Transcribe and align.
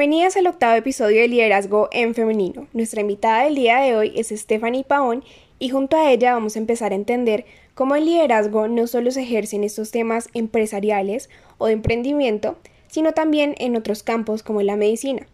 Bienvenidas 0.00 0.38
al 0.38 0.46
octavo 0.46 0.76
episodio 0.76 1.20
de 1.20 1.28
Liderazgo 1.28 1.90
en 1.92 2.14
Femenino. 2.14 2.66
Nuestra 2.72 3.02
invitada 3.02 3.44
del 3.44 3.54
día 3.54 3.80
de 3.80 3.94
hoy 3.98 4.14
es 4.16 4.28
Stephanie 4.28 4.82
Paón 4.82 5.22
y 5.58 5.68
junto 5.68 5.98
a 5.98 6.10
ella 6.10 6.32
vamos 6.32 6.56
a 6.56 6.58
empezar 6.58 6.92
a 6.92 6.94
entender 6.94 7.44
cómo 7.74 7.96
el 7.96 8.06
liderazgo 8.06 8.66
no 8.66 8.86
solo 8.86 9.10
se 9.10 9.20
ejerce 9.20 9.56
en 9.56 9.64
estos 9.64 9.90
temas 9.90 10.30
empresariales 10.32 11.28
o 11.58 11.66
de 11.66 11.74
emprendimiento, 11.74 12.56
sino 12.88 13.12
también 13.12 13.54
en 13.58 13.76
otros 13.76 14.02
campos 14.02 14.42
como 14.42 14.62
la 14.62 14.74
medicina. 14.74 15.26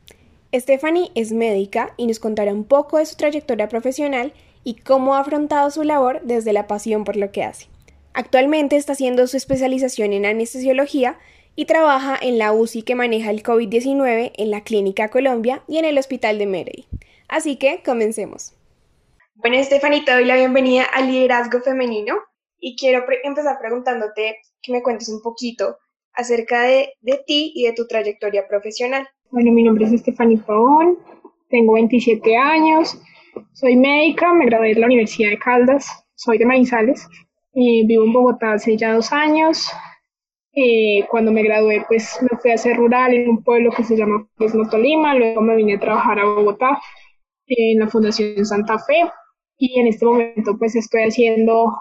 Stephanie 0.52 1.12
es 1.14 1.30
médica 1.30 1.94
y 1.96 2.08
nos 2.08 2.18
contará 2.18 2.52
un 2.52 2.64
poco 2.64 2.98
de 2.98 3.06
su 3.06 3.14
trayectoria 3.14 3.68
profesional 3.68 4.32
y 4.64 4.74
cómo 4.74 5.14
ha 5.14 5.20
afrontado 5.20 5.70
su 5.70 5.84
labor 5.84 6.22
desde 6.24 6.52
la 6.52 6.66
pasión 6.66 7.04
por 7.04 7.14
lo 7.14 7.30
que 7.30 7.44
hace. 7.44 7.68
Actualmente 8.14 8.74
está 8.74 8.94
haciendo 8.94 9.28
su 9.28 9.36
especialización 9.36 10.12
en 10.12 10.26
anestesiología 10.26 11.18
y 11.56 11.64
trabaja 11.64 12.16
en 12.20 12.38
la 12.38 12.52
UCI 12.52 12.82
que 12.82 12.94
maneja 12.94 13.30
el 13.30 13.42
COVID-19 13.42 14.32
en 14.36 14.50
la 14.50 14.60
Clínica 14.62 15.08
Colombia 15.08 15.62
y 15.66 15.78
en 15.78 15.86
el 15.86 15.98
Hospital 15.98 16.38
de 16.38 16.46
Merey. 16.46 16.86
Así 17.28 17.56
que 17.56 17.82
comencemos. 17.84 18.54
Bueno, 19.36 19.62
Stephanie, 19.64 20.04
te 20.04 20.12
doy 20.12 20.26
la 20.26 20.36
bienvenida 20.36 20.84
al 20.84 21.10
liderazgo 21.10 21.60
femenino 21.60 22.14
y 22.58 22.76
quiero 22.76 23.04
empezar 23.24 23.58
preguntándote 23.58 24.36
que 24.62 24.72
me 24.72 24.82
cuentes 24.82 25.08
un 25.08 25.22
poquito 25.22 25.76
acerca 26.12 26.62
de, 26.62 26.92
de, 27.00 27.20
ti 27.26 27.52
y 27.54 27.64
de 27.64 27.72
tu 27.72 27.86
trayectoria 27.86 28.46
profesional. 28.48 29.08
Bueno, 29.30 29.52
mi 29.52 29.62
nombre 29.62 29.86
es 29.86 30.00
Stephanie 30.00 30.38
Paón, 30.38 30.98
tengo 31.50 31.74
27 31.74 32.36
años, 32.36 32.98
soy 33.52 33.76
médica, 33.76 34.32
me 34.32 34.46
gradué 34.46 34.74
de 34.74 34.80
la 34.80 34.86
Universidad 34.86 35.30
de 35.30 35.38
Caldas, 35.38 35.86
soy 36.14 36.38
de 36.38 36.46
Manizales, 36.46 37.06
eh, 37.54 37.84
vivo 37.86 38.04
en 38.04 38.12
Bogotá 38.12 38.52
hace 38.52 38.76
ya 38.76 38.94
dos 38.94 39.12
años, 39.12 39.70
eh, 40.58 41.04
cuando 41.10 41.32
me 41.32 41.42
gradué, 41.42 41.84
pues 41.86 42.18
me 42.22 42.38
fui 42.38 42.50
a 42.50 42.54
hacer 42.54 42.78
rural 42.78 43.12
en 43.12 43.28
un 43.28 43.44
pueblo 43.44 43.70
que 43.76 43.84
se 43.84 43.94
llama 43.94 44.26
Fresno 44.36 44.66
Tolima, 44.70 45.14
luego 45.14 45.42
me 45.42 45.54
vine 45.54 45.74
a 45.74 45.80
trabajar 45.80 46.18
a 46.18 46.24
Bogotá 46.24 46.80
en 47.46 47.78
la 47.78 47.88
Fundación 47.88 48.46
Santa 48.46 48.78
Fe 48.78 49.04
y 49.58 49.78
en 49.78 49.86
este 49.86 50.06
momento 50.06 50.56
pues 50.58 50.74
estoy 50.74 51.02
haciendo 51.02 51.74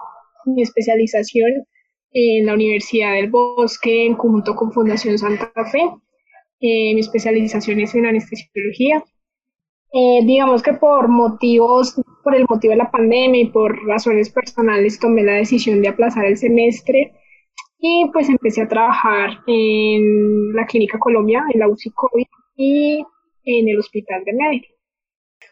mi 0.44 0.60
especialización 0.60 1.66
en 2.12 2.44
la 2.44 2.52
Universidad 2.52 3.14
del 3.14 3.30
Bosque 3.30 4.04
en 4.04 4.14
conjunto 4.14 4.54
con 4.54 4.70
Fundación 4.72 5.16
Santa 5.16 5.50
Fe. 5.72 5.80
Eh, 6.60 6.92
mi 6.94 7.00
especialización 7.00 7.80
es 7.80 7.94
en 7.94 8.04
anestesiología. 8.04 9.02
Eh, 9.94 10.20
digamos 10.24 10.62
que 10.62 10.74
por 10.74 11.08
motivos, 11.08 11.98
por 12.22 12.34
el 12.34 12.44
motivo 12.46 12.72
de 12.72 12.78
la 12.78 12.90
pandemia 12.90 13.40
y 13.40 13.48
por 13.48 13.86
razones 13.86 14.28
personales 14.28 15.00
tomé 15.00 15.22
la 15.22 15.34
decisión 15.34 15.80
de 15.80 15.88
aplazar 15.88 16.26
el 16.26 16.36
semestre 16.36 17.14
y 17.86 18.10
pues 18.12 18.28
empecé 18.28 18.62
a 18.62 18.68
trabajar 18.68 19.30
en 19.46 20.52
la 20.54 20.66
Clínica 20.66 20.98
Colombia, 20.98 21.44
en 21.52 21.60
la 21.60 21.68
UCI 21.68 21.90
COVID 21.90 22.26
y 22.56 23.04
en 23.44 23.68
el 23.68 23.78
Hospital 23.78 24.24
de 24.24 24.32
Médico. 24.32 24.68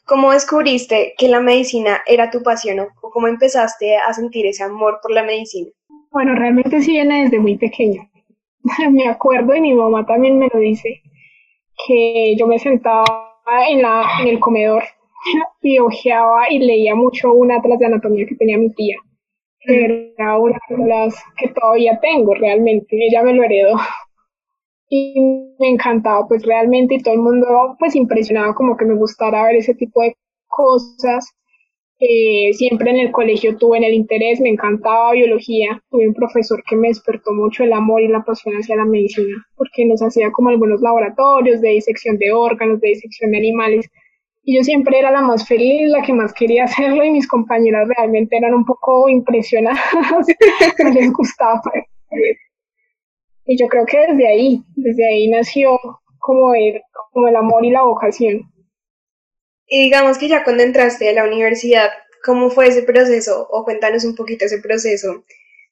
¿Cómo 0.05 0.33
descubriste 0.33 1.15
que 1.17 1.29
la 1.29 1.41
medicina 1.41 2.01
era 2.07 2.31
tu 2.31 2.43
pasión 2.43 2.81
o 2.81 3.11
cómo 3.11 3.29
empezaste 3.29 3.97
a 3.97 4.13
sentir 4.13 4.47
ese 4.47 4.65
amor 4.65 4.99
por 5.01 5.13
la 5.13 5.23
medicina? 5.23 5.71
Bueno, 6.11 6.35
realmente 6.35 6.81
sí 6.83 6.93
viene 6.93 7.25
desde 7.25 7.39
muy 7.39 7.57
pequeña. 7.57 8.11
me 8.91 9.09
acuerdo 9.09 9.55
y 9.55 9.61
mi 9.61 9.75
mamá 9.75 10.05
también 10.05 10.39
me 10.39 10.49
lo 10.53 10.59
dice, 10.59 11.03
que 11.87 12.35
yo 12.37 12.47
me 12.47 12.59
sentaba 12.59 13.05
en, 13.69 13.83
la, 13.83 14.05
en 14.21 14.29
el 14.29 14.41
comedor 14.41 14.83
y 15.63 15.79
ojeaba 15.79 16.51
y 16.51 16.59
leía 16.59 16.95
mucho 16.95 17.33
un 17.33 17.53
atlas 17.53 17.79
de 17.79 17.87
anatomía 17.87 18.27
que 18.27 18.35
tenía 18.35 18.59
mi 18.59 18.73
tía 18.75 18.97
era 19.67 20.39
una 20.39 20.59
de 20.69 20.87
las 20.87 21.15
que 21.37 21.49
todavía 21.49 21.99
tengo 22.01 22.35
realmente, 22.35 22.97
ella 22.97 23.23
me 23.23 23.35
lo 23.35 23.43
heredó. 23.43 23.77
Y 24.89 25.15
me 25.59 25.71
encantaba 25.71 26.27
pues 26.29 26.45
realmente 26.45 26.95
y 26.95 27.03
todo 27.03 27.15
el 27.15 27.21
mundo 27.21 27.47
pues 27.79 27.97
impresionaba 27.97 28.55
como 28.55 28.77
que 28.77 28.85
me 28.85 28.95
gustara 28.95 29.45
ver 29.45 29.57
ese 29.57 29.75
tipo 29.75 30.03
de 30.03 30.15
cosas. 30.47 31.35
Eh, 31.99 32.53
siempre 32.53 32.91
en 32.91 32.99
el 32.99 33.13
colegio 33.13 33.57
tuve 33.57 33.79
en 33.79 33.85
el 33.85 33.95
interés, 33.95 34.41
me 34.41 34.51
encantaba 34.51 35.13
biología, 35.13 35.83
tuve 35.91 36.09
un 36.09 36.15
profesor 36.15 36.63
que 36.69 36.77
me 36.77 36.89
despertó 36.89 37.33
mucho 37.33 37.65
el 37.65 37.73
amor 37.73 38.03
y 38.03 38.09
la 38.09 38.25
pasión 38.25 38.57
hacia 38.57 38.77
la 38.77 38.85
medicina, 38.85 39.47
porque 39.57 39.87
nos 39.87 40.03
hacía 40.03 40.31
como 40.33 40.51
algunos 40.51 40.81
laboratorios 40.83 41.61
de 41.61 41.71
disección 41.71 42.19
de 42.19 42.33
órganos, 42.33 42.81
de 42.81 42.89
disección 42.89 43.31
de 43.31 43.39
animales, 43.39 43.89
y 44.45 44.59
yo 44.59 44.63
siempre 44.63 44.99
era 44.99 45.11
la 45.11 45.23
más 45.23 45.49
feliz, 45.49 45.91
la 45.91 46.03
que 46.03 46.13
más 46.13 46.35
quería 46.35 46.65
hacerlo 46.65 47.03
y 47.03 47.11
mis 47.11 47.27
compañeras 47.27 47.89
realmente 47.89 48.37
eran 48.37 48.53
un 48.53 48.65
poco 48.67 49.09
impresionadas, 49.09 49.81
no 50.79 50.91
les 50.91 51.13
gustaba. 51.13 51.63
Y 53.47 53.59
yo 53.59 53.69
creo 53.69 53.87
que 53.87 53.99
desde 53.99 54.29
ahí, 54.29 54.63
desde 54.77 55.07
ahí 55.07 55.29
nació 55.29 55.79
como 56.19 56.55
el, 56.55 56.83
como 57.13 57.29
el 57.29 57.37
amor 57.37 57.65
y 57.65 57.71
la 57.71 57.83
vocación. 57.83 58.43
Y 59.67 59.85
digamos 59.85 60.19
que 60.19 60.29
ya 60.29 60.45
cuando 60.45 60.63
entraste 60.63 61.09
a 61.09 61.13
la 61.13 61.25
universidad, 61.25 61.89
¿cómo 62.23 62.51
fue 62.51 62.69
ese 62.69 62.83
proceso? 62.83 63.49
O 63.51 63.65
cuéntanos 63.65 64.05
un 64.05 64.15
poquito 64.15 64.45
ese 64.45 64.61
proceso 64.61 65.25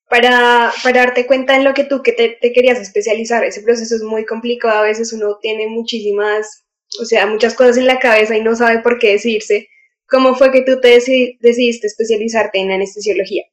para, 0.09 0.73
para 0.83 1.01
darte 1.01 1.27
cuenta 1.27 1.57
en 1.57 1.65
lo 1.65 1.75
que 1.75 1.85
tú 1.85 2.03
que 2.03 2.13
te 2.13 2.53
querías 2.53 2.79
especializar. 2.79 3.45
Ese 3.45 3.63
proceso 3.63 3.97
es 3.97 4.03
muy 4.03 4.25
complicado, 4.25 4.79
a 4.79 4.83
veces 4.83 5.13
uno 5.13 5.39
tiene 5.43 5.67
muchísimas 5.67 6.62
o 7.01 7.05
sea, 7.05 7.27
muchas 7.27 7.55
cosas 7.55 7.77
en 7.77 7.87
la 7.87 7.99
cabeza 7.99 8.37
y 8.37 8.43
no 8.43 8.55
sabe 8.55 8.81
por 8.81 8.99
qué 8.99 9.13
decidirse. 9.13 9.69
¿Cómo 10.09 10.35
fue 10.35 10.53
que 10.53 10.63
tú 10.63 10.81
te 10.81 10.89
decidiste 10.89 11.87
especializarte 11.87 12.59
en 12.59 12.71
anestesiología? 12.71 13.45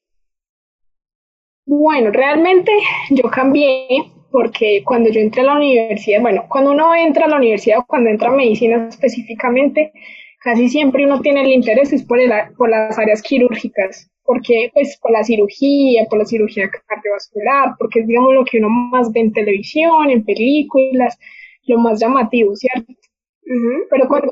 Bueno, 1.66 2.12
realmente 2.12 2.72
yo 3.12 3.30
cambié 3.30 3.88
porque 4.32 4.82
cuando 4.84 5.10
yo 5.10 5.22
entré 5.22 5.42
a 5.42 5.46
la 5.46 5.56
universidad, 5.56 6.22
bueno, 6.22 6.46
cuando 6.50 6.72
uno 6.72 6.94
entra 6.96 7.26
a 7.26 7.30
la 7.30 7.38
universidad 7.38 7.80
o 7.80 7.86
cuando 7.86 8.10
entra 8.10 8.30
a 8.30 8.36
medicina 8.36 8.88
específicamente, 8.90 9.92
casi 10.40 10.70
siempre 10.70 11.06
uno 11.06 11.22
tiene 11.22 11.42
el 11.42 11.52
interés 11.52 11.94
es 11.94 12.04
por, 12.04 12.20
por 12.58 12.70
las 12.70 12.98
áreas 12.98 13.22
quirúrgicas, 13.22 14.10
porque 14.24 14.70
pues 14.74 14.98
por 15.02 15.12
la 15.12 15.24
cirugía, 15.24 16.06
por 16.10 16.20
la 16.20 16.26
cirugía 16.26 16.70
cardiovascular, 16.88 17.76
porque 17.78 18.02
es 18.02 18.08
digamos 18.08 18.34
lo 18.34 18.46
que 18.46 18.60
uno 18.60 18.70
más 18.70 19.12
ve 19.12 19.22
en 19.22 19.34
televisión, 19.34 20.10
en 20.10 20.24
películas, 20.24 21.18
lo 21.68 21.78
más 21.80 22.00
llamativo, 22.00 22.56
¿cierto? 22.56 22.94
Pero 23.90 24.08
cuando 24.08 24.32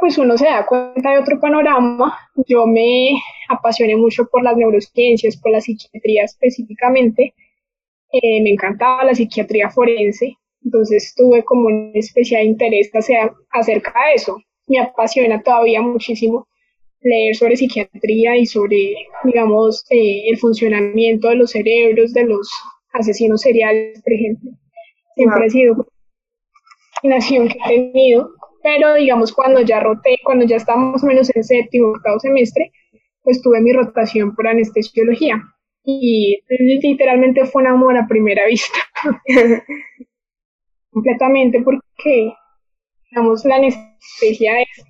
pues 0.00 0.18
uno 0.18 0.36
se 0.36 0.46
da 0.46 0.66
cuenta 0.66 1.10
de 1.10 1.18
otro 1.18 1.40
panorama, 1.40 2.16
yo 2.46 2.66
me 2.66 3.10
apasioné 3.48 3.96
mucho 3.96 4.26
por 4.26 4.42
las 4.42 4.56
neurociencias, 4.56 5.36
por 5.36 5.52
la 5.52 5.60
psiquiatría 5.60 6.24
específicamente. 6.24 7.34
Eh, 8.12 8.42
me 8.42 8.50
encantaba 8.50 9.04
la 9.04 9.14
psiquiatría 9.14 9.70
forense, 9.70 10.36
entonces 10.62 11.14
tuve 11.16 11.42
como 11.44 11.66
un 11.66 11.92
especial 11.94 12.44
interés 12.44 12.90
acerca 13.50 13.94
de 14.08 14.14
eso. 14.14 14.36
Me 14.68 14.78
apasiona 14.78 15.42
todavía 15.42 15.82
muchísimo 15.82 16.46
leer 17.00 17.34
sobre 17.34 17.56
psiquiatría 17.56 18.36
y 18.36 18.46
sobre, 18.46 18.94
digamos, 19.24 19.84
eh, 19.90 20.28
el 20.28 20.38
funcionamiento 20.38 21.28
de 21.28 21.36
los 21.36 21.50
cerebros 21.50 22.12
de 22.12 22.24
los 22.24 22.48
asesinos 22.92 23.42
seriales, 23.42 24.00
por 24.02 24.12
ejemplo. 24.12 24.50
Siempre 25.14 25.46
ha 25.46 25.50
sido 25.50 25.86
una 27.02 27.18
que 27.18 27.58
he 27.68 27.92
tenido 27.92 28.30
pero 28.64 28.94
digamos 28.94 29.30
cuando 29.34 29.60
ya 29.60 29.78
roté, 29.78 30.16
cuando 30.24 30.46
ya 30.46 30.56
estábamos 30.56 31.04
menos 31.04 31.30
en 31.36 31.44
séptimo, 31.44 31.88
octavo 31.88 32.18
semestre, 32.18 32.72
pues 33.22 33.42
tuve 33.42 33.60
mi 33.60 33.72
rotación 33.74 34.34
por 34.34 34.48
anestesiología. 34.48 35.42
Y 35.84 36.40
literalmente 36.48 37.44
fue 37.44 37.60
un 37.62 37.68
amor 37.68 37.98
a 37.98 38.08
primera 38.08 38.46
vista. 38.48 38.78
Completamente 40.90 41.60
porque, 41.60 42.32
digamos, 43.10 43.44
la 43.44 43.56
anestesia 43.56 44.62
es 44.62 44.86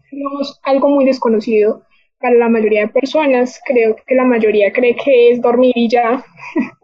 algo 0.62 0.88
muy 0.90 1.04
desconocido 1.04 1.82
para 2.20 2.36
la 2.36 2.48
mayoría 2.48 2.82
de 2.82 2.88
personas, 2.88 3.60
creo 3.66 3.96
que 4.06 4.14
la 4.14 4.24
mayoría 4.24 4.72
cree 4.72 4.94
que 4.94 5.30
es 5.30 5.42
dormir 5.42 5.72
y 5.74 5.88
ya, 5.88 6.24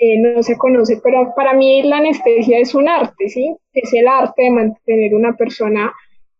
eh, 0.00 0.20
no 0.20 0.42
se 0.42 0.56
conoce, 0.56 1.00
pero 1.02 1.32
para 1.34 1.54
mí 1.54 1.82
la 1.82 1.98
anestesia 1.98 2.58
es 2.58 2.74
un 2.74 2.88
arte, 2.88 3.28
¿sí? 3.28 3.54
Es 3.72 3.92
el 3.94 4.06
arte 4.08 4.42
de 4.42 4.50
mantener 4.50 5.14
una 5.14 5.36
persona 5.36 5.92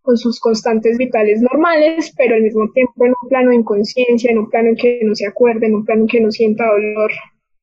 con 0.03 0.17
sus 0.17 0.38
constantes 0.41 0.99
vitales 0.99 1.41
normales, 1.41 2.12
pero 2.17 2.37
al 2.37 2.43
mismo 2.43 2.70
tiempo 2.73 3.05
en 3.05 3.14
un 3.20 3.29
plano 3.29 3.50
de 3.50 3.56
inconsciencia, 3.56 4.31
en 4.31 4.38
un 4.38 4.50
plano 4.50 4.69
en 4.69 4.76
que 4.76 5.00
no 5.03 5.14
se 5.14 5.26
acuerde, 5.26 5.67
en 5.67 5.75
un 5.75 5.85
plano 5.85 6.03
en 6.03 6.08
que 6.08 6.20
no 6.20 6.31
sienta 6.31 6.64
dolor. 6.67 7.11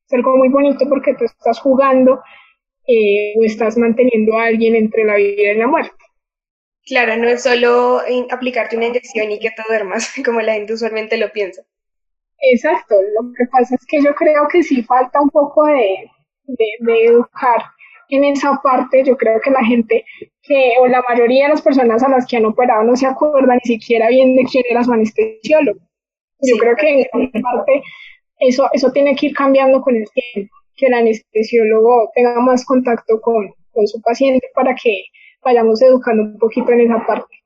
Es 0.06 0.12
algo 0.12 0.36
muy 0.36 0.48
bonito 0.48 0.86
porque 0.88 1.14
tú 1.14 1.24
estás 1.24 1.58
jugando 1.60 2.20
eh, 2.86 3.32
o 3.38 3.44
estás 3.44 3.78
manteniendo 3.78 4.36
a 4.36 4.44
alguien 4.44 4.74
entre 4.74 5.04
la 5.04 5.16
vida 5.16 5.52
y 5.52 5.56
la 5.56 5.66
muerte. 5.66 6.04
Claro, 6.84 7.16
no 7.16 7.28
es 7.28 7.42
solo 7.42 8.02
aplicarte 8.30 8.76
una 8.76 8.86
inyección 8.86 9.30
y 9.30 9.38
que 9.38 9.50
te 9.50 9.62
duermas, 9.66 10.12
como 10.24 10.40
la 10.40 10.54
gente 10.54 10.74
usualmente 10.74 11.16
lo 11.16 11.32
piensa. 11.32 11.62
Exacto, 12.52 12.94
lo 12.94 13.32
que 13.36 13.46
pasa 13.46 13.74
es 13.74 13.86
que 13.86 14.02
yo 14.02 14.14
creo 14.14 14.46
que 14.48 14.62
sí 14.62 14.82
falta 14.82 15.20
un 15.20 15.30
poco 15.30 15.66
de, 15.66 16.10
de 16.46 17.04
educar 17.06 17.62
en 18.08 18.24
esa 18.24 18.60
parte. 18.62 19.04
Yo 19.04 19.16
creo 19.16 19.40
que 19.40 19.50
la 19.50 19.64
gente 19.64 20.04
que, 20.42 20.74
o 20.80 20.86
la 20.86 21.02
mayoría 21.08 21.44
de 21.44 21.50
las 21.50 21.62
personas 21.62 22.02
a 22.02 22.08
las 22.08 22.26
que 22.26 22.36
han 22.36 22.44
operado 22.44 22.82
no 22.84 22.96
se 22.96 23.06
acuerdan 23.06 23.58
ni 23.64 23.76
siquiera 23.76 24.08
bien 24.08 24.36
de 24.36 24.44
quién 24.44 24.64
era 24.68 24.84
su 24.84 24.92
anestesiólogo. 24.92 25.80
Yo 26.42 26.56
creo 26.58 26.76
que 26.76 27.08
en 27.12 27.42
parte 27.42 27.82
eso, 28.40 28.68
eso 28.72 28.92
tiene 28.92 29.14
que 29.16 29.26
ir 29.26 29.34
cambiando 29.34 29.80
con 29.80 29.96
el 29.96 30.04
tiempo, 30.12 30.54
que 30.76 30.86
el 30.86 30.94
anestesiólogo 30.94 32.10
tenga 32.14 32.40
más 32.40 32.64
contacto 32.66 33.20
con, 33.20 33.48
con 33.72 33.86
su 33.86 34.00
paciente 34.02 34.48
para 34.54 34.74
que 34.74 35.04
vayamos 35.42 35.80
educando 35.82 36.24
un 36.24 36.38
poquito 36.38 36.72
en 36.72 36.80
esa 36.82 37.06
parte. 37.06 37.43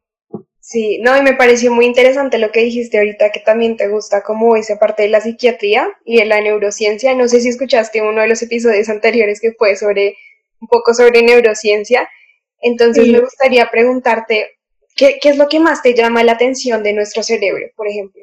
Sí, 0.71 0.99
no, 1.01 1.17
y 1.17 1.23
me 1.23 1.33
pareció 1.33 1.73
muy 1.73 1.87
interesante 1.87 2.37
lo 2.37 2.53
que 2.53 2.61
dijiste 2.61 2.99
ahorita, 2.99 3.31
que 3.31 3.41
también 3.41 3.79
te 3.79 3.89
gusta 3.89 4.23
como 4.23 4.55
esa 4.55 4.79
parte 4.79 5.05
de 5.05 5.09
la 5.09 5.23
psiquiatría 5.23 5.89
y 6.05 6.19
de 6.19 6.27
la 6.27 6.43
neurociencia. 6.43 7.15
No 7.15 7.27
sé 7.27 7.41
si 7.41 7.49
escuchaste 7.49 8.03
uno 8.03 8.21
de 8.21 8.29
los 8.29 8.43
episodios 8.43 8.91
anteriores 8.91 9.41
que 9.41 9.53
fue 9.53 9.77
sobre 9.77 10.17
un 10.61 10.69
poco 10.69 10.93
sobre 10.93 11.23
neurociencia 11.23 12.07
entonces 12.61 13.09
me 13.09 13.21
gustaría 13.21 13.67
preguntarte, 13.71 14.59
¿qué, 14.97 15.19
¿qué 15.21 15.31
es 15.31 15.39
lo 15.39 15.49
que 15.49 15.61
más 15.61 15.83
te 15.83 15.95
llama 15.95 16.25
la 16.25 16.33
atención 16.33 16.83
de 16.83 16.93
nuestro 16.93 17.23
cerebro, 17.23 17.67
por 17.77 17.87
ejemplo? 17.89 18.23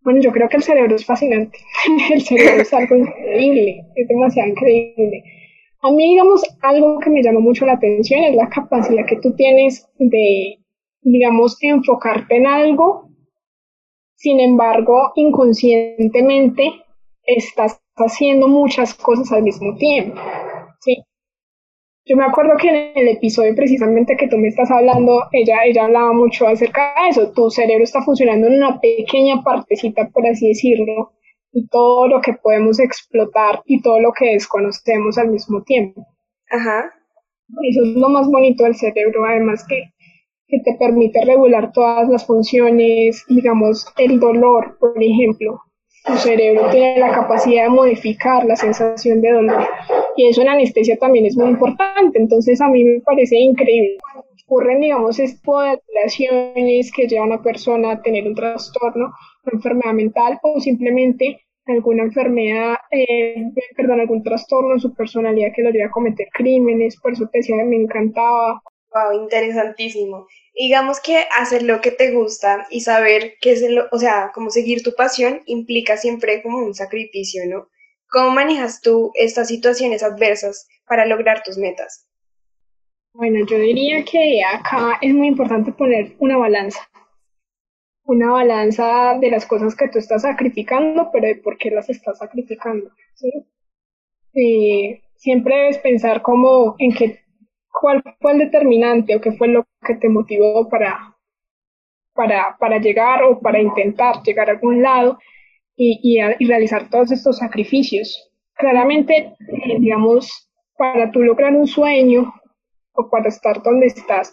Bueno, 0.00 0.20
yo 0.20 0.30
creo 0.32 0.48
que 0.48 0.56
el 0.56 0.62
cerebro 0.62 0.94
es 0.94 1.04
fascinante. 1.04 1.58
el 2.12 2.22
cerebro 2.22 2.62
es 2.62 2.72
algo 2.72 2.96
increíble, 2.96 3.84
es 3.94 4.08
demasiado 4.08 4.50
increíble. 4.50 5.22
A 5.82 5.90
mí, 5.90 6.10
digamos, 6.10 6.42
algo 6.62 6.98
que 7.00 7.10
me 7.10 7.22
llama 7.22 7.40
mucho 7.40 7.66
la 7.66 7.74
atención 7.74 8.24
es 8.24 8.34
la 8.34 8.48
capacidad 8.48 9.06
que 9.06 9.16
tú 9.16 9.34
tienes 9.34 9.86
de, 9.98 10.58
digamos, 11.06 11.56
enfocarte 11.60 12.36
en 12.36 12.46
algo, 12.46 13.08
sin 14.16 14.40
embargo, 14.40 15.12
inconscientemente 15.14 16.72
estás 17.22 17.80
haciendo 17.96 18.48
muchas 18.48 18.94
cosas 18.94 19.30
al 19.32 19.44
mismo 19.44 19.76
tiempo. 19.76 20.20
¿sí? 20.80 21.02
Yo 22.06 22.16
me 22.16 22.24
acuerdo 22.24 22.56
que 22.58 22.68
en 22.68 22.98
el 22.98 23.08
episodio 23.08 23.54
precisamente 23.54 24.16
que 24.16 24.28
tú 24.28 24.36
me 24.36 24.48
estás 24.48 24.70
hablando, 24.70 25.22
ella, 25.32 25.64
ella 25.64 25.84
hablaba 25.84 26.12
mucho 26.12 26.48
acerca 26.48 26.94
de 27.02 27.10
eso. 27.10 27.32
Tu 27.32 27.50
cerebro 27.50 27.84
está 27.84 28.02
funcionando 28.02 28.48
en 28.48 28.54
una 28.54 28.80
pequeña 28.80 29.42
partecita, 29.42 30.08
por 30.10 30.26
así 30.26 30.48
decirlo, 30.48 31.12
y 31.52 31.68
todo 31.68 32.08
lo 32.08 32.20
que 32.20 32.32
podemos 32.32 32.80
explotar 32.80 33.62
y 33.64 33.80
todo 33.80 34.00
lo 34.00 34.12
que 34.12 34.32
desconocemos 34.32 35.18
al 35.18 35.30
mismo 35.30 35.62
tiempo. 35.62 36.04
Ajá. 36.50 36.92
Eso 37.62 37.82
es 37.84 37.94
lo 37.94 38.08
más 38.08 38.28
bonito 38.28 38.64
del 38.64 38.74
cerebro, 38.74 39.24
además 39.24 39.64
que, 39.68 39.82
que 40.48 40.60
te 40.60 40.76
permite 40.78 41.24
regular 41.24 41.72
todas 41.72 42.08
las 42.08 42.26
funciones, 42.26 43.24
digamos, 43.28 43.86
el 43.96 44.20
dolor, 44.20 44.76
por 44.78 44.94
ejemplo. 45.02 45.60
Tu 46.04 46.16
cerebro 46.18 46.70
tiene 46.70 47.00
la 47.00 47.10
capacidad 47.10 47.64
de 47.64 47.70
modificar 47.70 48.44
la 48.44 48.54
sensación 48.54 49.20
de 49.20 49.32
dolor 49.32 49.66
y 50.16 50.28
eso 50.28 50.42
en 50.42 50.48
anestesia 50.48 50.96
también 50.98 51.26
es 51.26 51.36
muy 51.36 51.50
importante. 51.50 52.18
Entonces 52.18 52.60
a 52.60 52.68
mí 52.68 52.84
me 52.84 53.00
parece 53.00 53.36
increíble. 53.36 53.98
Ocurren, 54.46 54.80
digamos, 54.80 55.16
tipo 55.16 55.60
de 55.60 55.70
alteraciones 55.70 56.92
que 56.92 57.08
llevan 57.08 57.32
a 57.32 57.34
una 57.34 57.42
persona 57.42 57.92
a 57.92 58.02
tener 58.02 58.26
un 58.26 58.34
trastorno, 58.34 59.06
una 59.44 59.52
enfermedad 59.52 59.92
mental 59.92 60.38
o 60.42 60.60
simplemente 60.60 61.40
alguna 61.66 62.04
enfermedad, 62.04 62.76
eh, 62.92 63.34
perdón, 63.76 64.00
algún 64.00 64.22
trastorno 64.22 64.74
en 64.74 64.80
su 64.80 64.94
personalidad 64.94 65.50
que 65.54 65.62
lo 65.62 65.70
lleva 65.70 65.88
a 65.88 65.90
cometer 65.90 66.28
crímenes. 66.32 66.96
Por 67.00 67.12
eso 67.12 67.28
te 67.30 67.38
decía, 67.38 67.56
me 67.64 67.76
encantaba. 67.76 68.62
Wow, 68.96 69.12
interesantísimo. 69.12 70.26
Digamos 70.54 71.00
que 71.00 71.24
hacer 71.38 71.62
lo 71.62 71.82
que 71.82 71.90
te 71.90 72.12
gusta 72.12 72.66
y 72.70 72.80
saber 72.80 73.34
qué 73.42 73.52
es, 73.52 73.62
lo, 73.68 73.88
o 73.92 73.98
sea, 73.98 74.30
cómo 74.34 74.48
seguir 74.48 74.82
tu 74.82 74.94
pasión 74.94 75.42
implica 75.44 75.98
siempre 75.98 76.42
como 76.42 76.58
un 76.58 76.74
sacrificio, 76.74 77.42
¿no? 77.46 77.68
¿Cómo 78.08 78.30
manejas 78.30 78.80
tú 78.80 79.10
estas 79.14 79.48
situaciones 79.48 80.02
adversas 80.02 80.66
para 80.86 81.04
lograr 81.04 81.42
tus 81.42 81.58
metas? 81.58 82.08
Bueno, 83.12 83.44
yo 83.46 83.58
diría 83.58 84.02
que 84.04 84.40
acá 84.42 84.98
es 85.02 85.12
muy 85.12 85.26
importante 85.26 85.72
poner 85.72 86.14
una 86.18 86.38
balanza. 86.38 86.88
Una 88.04 88.30
balanza 88.30 89.18
de 89.20 89.30
las 89.30 89.44
cosas 89.44 89.74
que 89.74 89.88
tú 89.88 89.98
estás 89.98 90.22
sacrificando, 90.22 91.10
pero 91.12 91.26
de 91.26 91.34
por 91.36 91.58
qué 91.58 91.70
las 91.70 91.90
estás 91.90 92.18
sacrificando. 92.18 92.90
¿sí? 93.14 93.30
Siempre 95.16 95.54
debes 95.54 95.78
pensar 95.78 96.22
como 96.22 96.76
en 96.78 96.94
qué, 96.94 97.25
cuál 97.80 98.02
fue 98.20 98.32
el 98.32 98.38
determinante 98.38 99.16
o 99.16 99.20
qué 99.20 99.32
fue 99.32 99.48
lo 99.48 99.66
que 99.86 99.94
te 99.96 100.08
motivó 100.08 100.68
para, 100.68 101.16
para, 102.14 102.56
para 102.58 102.78
llegar 102.78 103.22
o 103.22 103.38
para 103.40 103.60
intentar 103.60 104.22
llegar 104.22 104.48
a 104.48 104.52
algún 104.52 104.82
lado 104.82 105.18
y, 105.76 106.00
y, 106.38 106.46
realizar 106.46 106.88
todos 106.88 107.12
estos 107.12 107.38
sacrificios. 107.38 108.30
Claramente, 108.54 109.34
eh, 109.38 109.76
digamos, 109.78 110.50
para 110.78 111.10
tú 111.10 111.20
lograr 111.20 111.54
un 111.54 111.66
sueño 111.66 112.32
o 112.94 113.10
para 113.10 113.28
estar 113.28 113.62
donde 113.62 113.86
estás, 113.86 114.32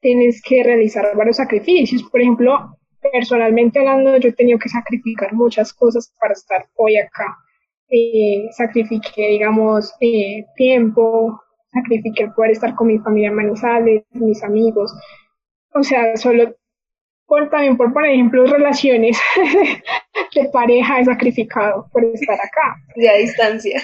tienes 0.00 0.40
que 0.42 0.62
realizar 0.62 1.16
varios 1.16 1.38
sacrificios. 1.38 2.04
Por 2.04 2.20
ejemplo, 2.20 2.76
personalmente 3.12 3.80
hablando, 3.80 4.16
yo 4.18 4.28
he 4.28 4.32
tenido 4.32 4.58
que 4.58 4.68
sacrificar 4.68 5.32
muchas 5.32 5.72
cosas 5.72 6.14
para 6.20 6.34
estar 6.34 6.66
hoy 6.76 6.96
acá. 6.96 7.36
Eh, 7.88 8.48
sacrifiqué, 8.52 9.28
digamos, 9.28 9.92
eh, 10.00 10.44
tiempo, 10.56 11.40
sacrifiqué 11.74 12.24
el 12.24 12.32
poder 12.32 12.52
estar 12.52 12.74
con 12.74 12.86
mi 12.86 12.98
familia 12.98 13.28
en 13.28 13.34
Manizales, 13.34 14.04
mis 14.12 14.42
amigos. 14.42 14.94
O 15.74 15.82
sea, 15.82 16.16
solo 16.16 16.54
por 17.26 17.50
también 17.50 17.76
por, 17.76 17.92
por 17.92 18.06
ejemplo, 18.06 18.46
relaciones 18.46 19.18
de 20.34 20.48
pareja 20.52 21.00
he 21.00 21.04
sacrificado 21.04 21.88
por 21.92 22.04
estar 22.04 22.36
acá. 22.36 22.76
De 22.94 23.08
a 23.08 23.14
distancia. 23.14 23.82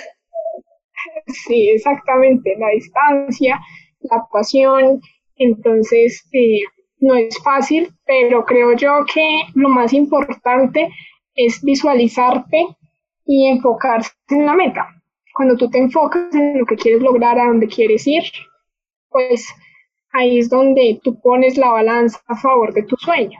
Sí, 1.27 1.71
exactamente, 1.71 2.57
la 2.59 2.69
distancia, 2.69 3.59
la 4.01 4.23
pasión, 4.31 5.01
entonces 5.37 6.23
eh, 6.33 6.61
no 6.99 7.15
es 7.15 7.37
fácil, 7.43 7.91
pero 8.05 8.45
creo 8.45 8.75
yo 8.77 9.05
que 9.13 9.27
lo 9.55 9.71
más 9.71 9.93
importante 9.95 10.91
es 11.35 11.63
visualizarte 11.63 12.67
y 13.25 13.49
enfocarse 13.49 14.13
en 14.29 14.47
la 14.47 14.55
meta. 14.55 15.00
Cuando 15.35 15.57
tú 15.57 15.71
te 15.71 15.79
enfocas 15.79 16.35
en 16.35 16.59
lo 16.59 16.67
que 16.67 16.77
quieres 16.77 17.03
lograr, 17.03 17.39
a 17.39 17.47
dónde 17.47 17.69
quieres 17.69 18.07
ir, 18.07 18.23
pues 19.09 19.47
ahí 20.13 20.39
es 20.39 20.49
donde 20.49 21.01
tú 21.03 21.21
pones 21.21 21.57
la 21.57 21.71
balanza 21.71 22.21
a 22.27 22.37
favor 22.37 22.73
de 22.75 22.83
tu 22.83 22.97
sueño. 22.97 23.39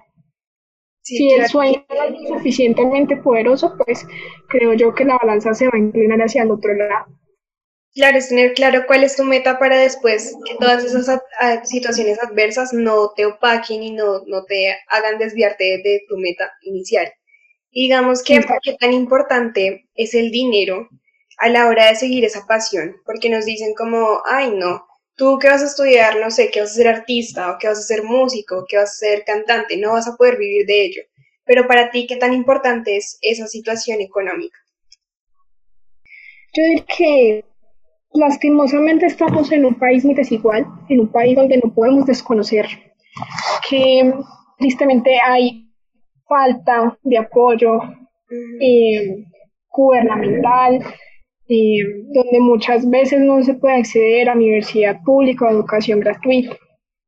si 1.03 1.33
el 1.33 1.47
sueño 1.49 1.85
es 1.89 2.29
suficientemente 2.29 3.17
poderoso, 3.17 3.75
pues 3.85 4.07
creo 4.49 4.75
yo 4.75 4.95
que 4.95 5.05
la 5.05 5.19
balanza 5.21 5.55
se 5.55 5.67
va 5.67 5.73
a 5.75 5.79
inclinar 5.79 6.21
hacia 6.21 6.43
el 6.43 6.51
otro 6.51 6.75
lado. 6.75 7.07
Claro, 7.93 8.19
es 8.19 8.29
tener 8.29 8.55
claro 8.55 8.85
cuál 8.87 9.03
es 9.03 9.17
tu 9.17 9.25
meta 9.25 9.59
para 9.59 9.77
después 9.77 10.37
que 10.45 10.55
todas 10.55 10.85
esas 10.85 11.21
situaciones 11.65 12.23
adversas 12.23 12.73
no 12.73 13.13
te 13.17 13.27
opaquen 13.27 13.83
y 13.83 13.91
no, 13.91 14.21
no 14.27 14.45
te 14.45 14.77
hagan 14.89 15.19
desviarte 15.19 15.65
de, 15.83 16.03
tu 16.09 16.17
meta 16.17 16.53
inicial. 16.63 17.13
digamos 17.73 18.23
que 18.23 18.41
qué 18.63 18.75
tan 18.79 18.93
importante 18.93 19.89
es 19.95 20.15
el 20.15 20.31
dinero 20.31 20.89
a 21.41 21.49
la 21.49 21.67
hora 21.69 21.89
de 21.89 21.97
seguir 21.97 22.25
esa 22.25 22.47
pasión, 22.47 22.97
porque 23.05 23.31
nos 23.31 23.47
dicen 23.47 23.75
como, 23.75 24.21
ay 24.27 24.53
no, 24.55 24.87
tú 25.17 25.39
que 25.39 25.49
vas 25.49 25.63
a 25.63 25.67
estudiar, 25.67 26.19
no 26.21 26.31
sé, 26.31 26.51
que 26.51 26.61
vas 26.61 26.71
a 26.71 26.75
ser 26.75 26.89
artista 26.89 27.51
o 27.51 27.59
que 27.59 27.67
vas 27.67 27.79
a 27.79 27.83
ser 27.83 28.05
músico, 28.05 28.65
que 28.69 28.77
vas 28.77 28.91
a 28.91 29.07
ser 29.07 29.25
cantante, 29.25 29.77
no 29.79 29.93
vas 29.93 30.07
a 30.07 30.17
poder 30.17 30.37
vivir 30.37 30.67
de 30.67 30.85
ello. 30.85 31.03
Pero 31.45 31.67
para 31.67 31.91
ti, 31.91 32.07
¿qué 32.07 32.17
tan 32.17 32.35
importante 32.35 32.97
es 32.97 33.19
esa 33.23 33.47
situación 33.47 34.01
económica? 34.01 34.59
Yo 36.55 36.63
diría 36.63 36.85
que 36.97 37.45
lastimosamente 38.13 39.07
estamos 39.07 39.51
en 39.51 39.65
un 39.65 39.79
país 39.79 40.05
muy 40.05 40.15
desigual, 40.15 40.67
en 40.89 41.01
un 41.01 41.11
país 41.11 41.37
donde 41.37 41.59
no 41.59 41.73
podemos 41.73 42.07
desconocer 42.07 42.67
que 43.69 44.13
tristemente 44.59 45.19
hay 45.25 45.71
falta 46.29 46.99
de 47.03 47.19
apoyo 47.19 47.81
eh, 48.61 49.25
gubernamental, 49.69 50.85
eh, 51.53 52.05
donde 52.15 52.41
muchas 52.41 52.89
veces 52.89 53.21
no 53.21 53.43
se 53.43 53.55
puede 53.55 53.79
acceder 53.79 54.29
a 54.29 54.35
universidad 54.35 55.01
pública 55.05 55.47
o 55.47 55.51
educación 55.51 55.99
gratuita. 55.99 56.57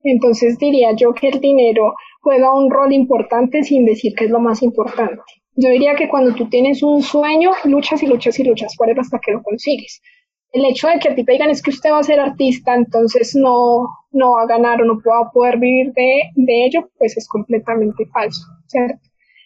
Entonces 0.03 0.59
diría 0.59 0.97
yo 0.97 1.15
que 1.15 1.29
el 1.29 1.41
dinero 1.41 1.95
juega 2.21 2.53
un 2.53 2.69
rol 2.69 2.93
importante 2.93 3.63
sin 3.63 3.85
decir 3.85 4.15
que 4.17 4.25
es 4.25 4.31
lo 4.33 4.41
más 4.41 4.61
importante. 4.63 5.23
Yo 5.55 5.69
diría 5.69 5.95
que 5.95 6.09
cuando 6.09 6.35
tú 6.35 6.49
tienes 6.49 6.83
un 6.83 7.03
sueño, 7.03 7.53
luchas 7.65 8.03
y 8.03 8.07
luchas 8.09 8.37
y 8.41 8.43
luchas 8.43 8.75
por 8.77 8.91
él 8.91 8.99
hasta 8.99 9.21
que 9.21 9.31
lo 9.31 9.45
consigues. 9.45 10.03
El 10.51 10.65
hecho 10.65 10.89
de 10.89 10.99
que 10.99 11.11
a 11.11 11.15
ti 11.15 11.25
te 11.25 11.33
digan 11.33 11.51
es 11.51 11.63
que 11.63 11.71
usted 11.71 11.93
va 11.93 12.01
a 12.01 12.03
ser 12.03 12.19
artista, 12.19 12.75
entonces 12.75 13.37
no, 13.37 13.87
no 14.11 14.33
va 14.33 14.43
a 14.43 14.47
ganar 14.47 14.83
o 14.83 14.85
no 14.85 14.95
va 15.09 15.21
a 15.21 15.31
poder 15.31 15.59
vivir 15.59 15.93
de, 15.93 16.23
de 16.35 16.65
ello, 16.67 16.91
pues 16.99 17.17
es 17.17 17.29
completamente 17.29 18.07
falso. 18.07 18.43
¿cierto? 18.67 18.99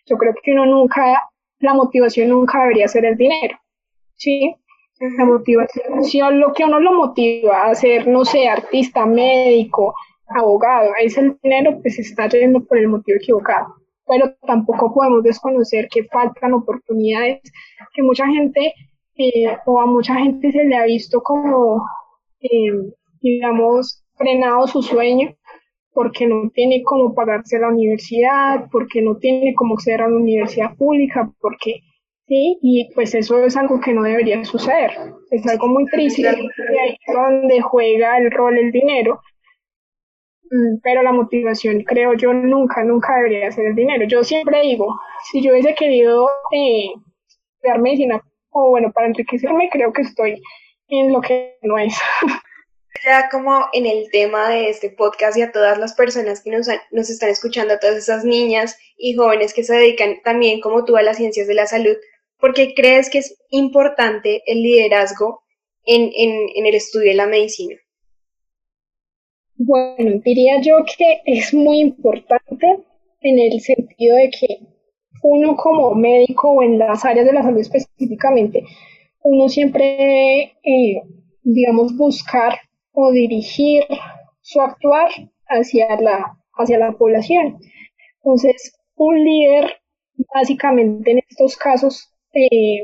Yo 0.07 0.17
creo 0.17 0.33
que 0.43 0.53
uno 0.53 0.65
nunca, 0.65 1.29
la 1.59 1.75
motivación 1.75 2.31
nunca 2.31 2.63
debería 2.63 2.89
ser 2.89 3.05
el 3.05 3.17
dinero. 3.17 3.59
¿sí? 4.15 4.55
La 4.99 5.25
motivación, 5.25 6.41
lo 6.41 6.53
que 6.53 6.65
uno 6.65 6.81
lo 6.81 6.93
motiva 6.95 7.67
a 7.67 7.75
ser, 7.75 8.09
no 8.09 8.25
sé, 8.25 8.49
artista, 8.49 9.05
médico, 9.05 9.95
abogado, 10.29 10.91
es 11.01 11.19
el 11.19 11.37
dinero, 11.43 11.79
pues 11.83 11.99
está 11.99 12.29
yendo 12.29 12.65
por 12.65 12.79
el 12.79 12.89
motivo 12.89 13.19
equivocado. 13.19 13.75
Pero 14.07 14.35
tampoco 14.47 14.95
podemos 14.95 15.23
desconocer 15.23 15.89
que 15.89 16.05
faltan 16.05 16.55
oportunidades, 16.55 17.41
que 17.93 18.03
mucha 18.03 18.27
gente 18.27 18.73
eh, 19.19 19.57
o 19.67 19.81
a 19.81 19.87
mucha 19.87 20.15
gente 20.15 20.53
se 20.53 20.65
le 20.65 20.77
ha 20.77 20.85
visto 20.85 21.21
como, 21.23 21.85
eh, 22.41 22.73
digamos, 23.21 24.05
frenado 24.17 24.67
su 24.67 24.83
sueño 24.83 25.35
porque 25.97 26.27
no 26.27 26.51
tiene 26.51 26.83
cómo 26.83 27.15
pagarse 27.15 27.59
la 27.59 27.69
universidad, 27.69 28.69
porque 28.71 29.01
no 29.01 29.17
tiene 29.17 29.55
cómo 29.55 29.79
ser 29.79 30.03
a 30.03 30.07
una 30.07 30.17
universidad 30.17 30.77
pública, 30.77 31.33
porque 31.41 31.81
sí, 32.29 32.59
y 32.63 32.91
pues 32.95 33.15
eso 33.15 33.45
es 33.45 33.57
algo 33.57 33.81
que 33.81 33.93
no 33.93 34.03
debería 34.03 34.45
suceder. 34.45 34.93
Es 35.31 35.47
algo 35.47 35.69
muy 35.69 35.87
triste, 35.87 36.23
y 36.23 36.79
ahí 36.79 36.99
es 37.07 37.15
donde 37.15 37.61
juega 37.61 38.19
el 38.19 38.31
rol 38.31 38.59
el 38.59 38.73
dinero, 38.73 39.21
mm, 40.51 40.79
pero 40.83 41.03
la 41.03 41.13
motivación, 41.13 41.83
creo 41.83 42.15
yo, 42.15 42.33
nunca, 42.33 42.85
nunca 42.85 43.17
debería 43.17 43.51
ser 43.53 43.67
el 43.67 43.75
dinero. 43.75 44.07
Yo 44.07 44.25
siempre 44.25 44.61
digo, 44.63 44.99
si 45.31 45.43
yo 45.43 45.53
hubiese 45.53 45.75
querido 45.75 46.29
eh, 46.53 46.91
estudiar 47.29 47.81
medicina, 47.81 48.21
o 48.51 48.71
bueno, 48.71 48.93
para 48.93 49.09
enriquecerme, 49.09 49.69
creo 49.71 49.93
que 49.93 50.03
estoy 50.03 50.43
en 50.89 51.13
lo 51.13 51.21
que 51.21 51.59
no 51.63 51.79
es. 51.79 51.95
Ya 53.05 53.29
como 53.29 53.67
en 53.75 53.85
el 53.85 54.11
tema 54.11 54.49
de 54.49 54.71
este 54.71 54.91
podcast 54.91 55.37
y 55.37 55.43
a 55.43 55.53
todas 55.53 55.79
las 55.79 55.95
personas 55.95 56.43
que 56.43 56.51
nos, 56.51 56.67
nos 56.91 57.11
están 57.11 57.29
escuchando, 57.29 57.75
a 57.75 57.79
todas 57.79 57.97
esas 57.97 58.25
niñas 58.25 58.79
y 58.97 59.15
jóvenes 59.15 59.53
que 59.53 59.65
se 59.65 59.75
dedican 59.75 60.23
también 60.25 60.61
como 60.61 60.85
tú 60.85 60.97
a 60.97 61.03
las 61.03 61.19
ciencias 61.19 61.47
de 61.47 61.55
la 61.55 61.67
salud, 61.67 61.95
¿por 62.39 62.55
qué 62.55 62.75
crees 62.75 63.11
que 63.11 63.19
es 63.19 63.37
importante 63.51 64.43
el 64.47 64.63
liderazgo 64.63 65.43
en, 65.85 66.11
en, 66.15 66.67
el 66.67 66.75
estudio 66.75 67.11
de 67.11 67.17
la 67.17 67.27
medicina? 67.27 67.77
Bueno, 69.57 70.21
diría 70.25 70.61
yo 70.61 70.85
que 70.85 71.23
es 71.25 71.55
muy 71.55 71.81
importante 71.81 72.67
en 73.21 73.39
el 73.39 73.61
sentido 73.61 74.17
de 74.17 74.31
que 74.31 74.59
uno 75.23 75.57
como 75.57 75.95
médico 75.95 76.51
o 76.51 76.63
en 76.63 76.79
las 76.79 77.05
áreas 77.05 77.27
de 77.27 77.33
la 77.33 77.43
salud 77.43 77.61
específicamente, 77.61 78.65
uno 79.23 79.49
siempre 79.49 79.97
debe, 79.97 80.43
eh, 80.63 81.03
digamos, 81.43 81.97
buscar 81.97 82.61
o 82.93 83.13
dirigir 83.13 83.85
su 84.43 84.61
actuar 84.61 85.09
hacia 85.49 86.01
la, 86.01 86.39
hacia 86.55 86.79
la 86.79 86.93
población. 86.93 87.59
Entonces, 88.17 88.79
un 88.95 89.25
líder, 89.25 89.81
básicamente 90.35 91.13
en 91.13 91.19
estos 91.29 91.57
casos, 91.57 92.13
eh, 92.37 92.83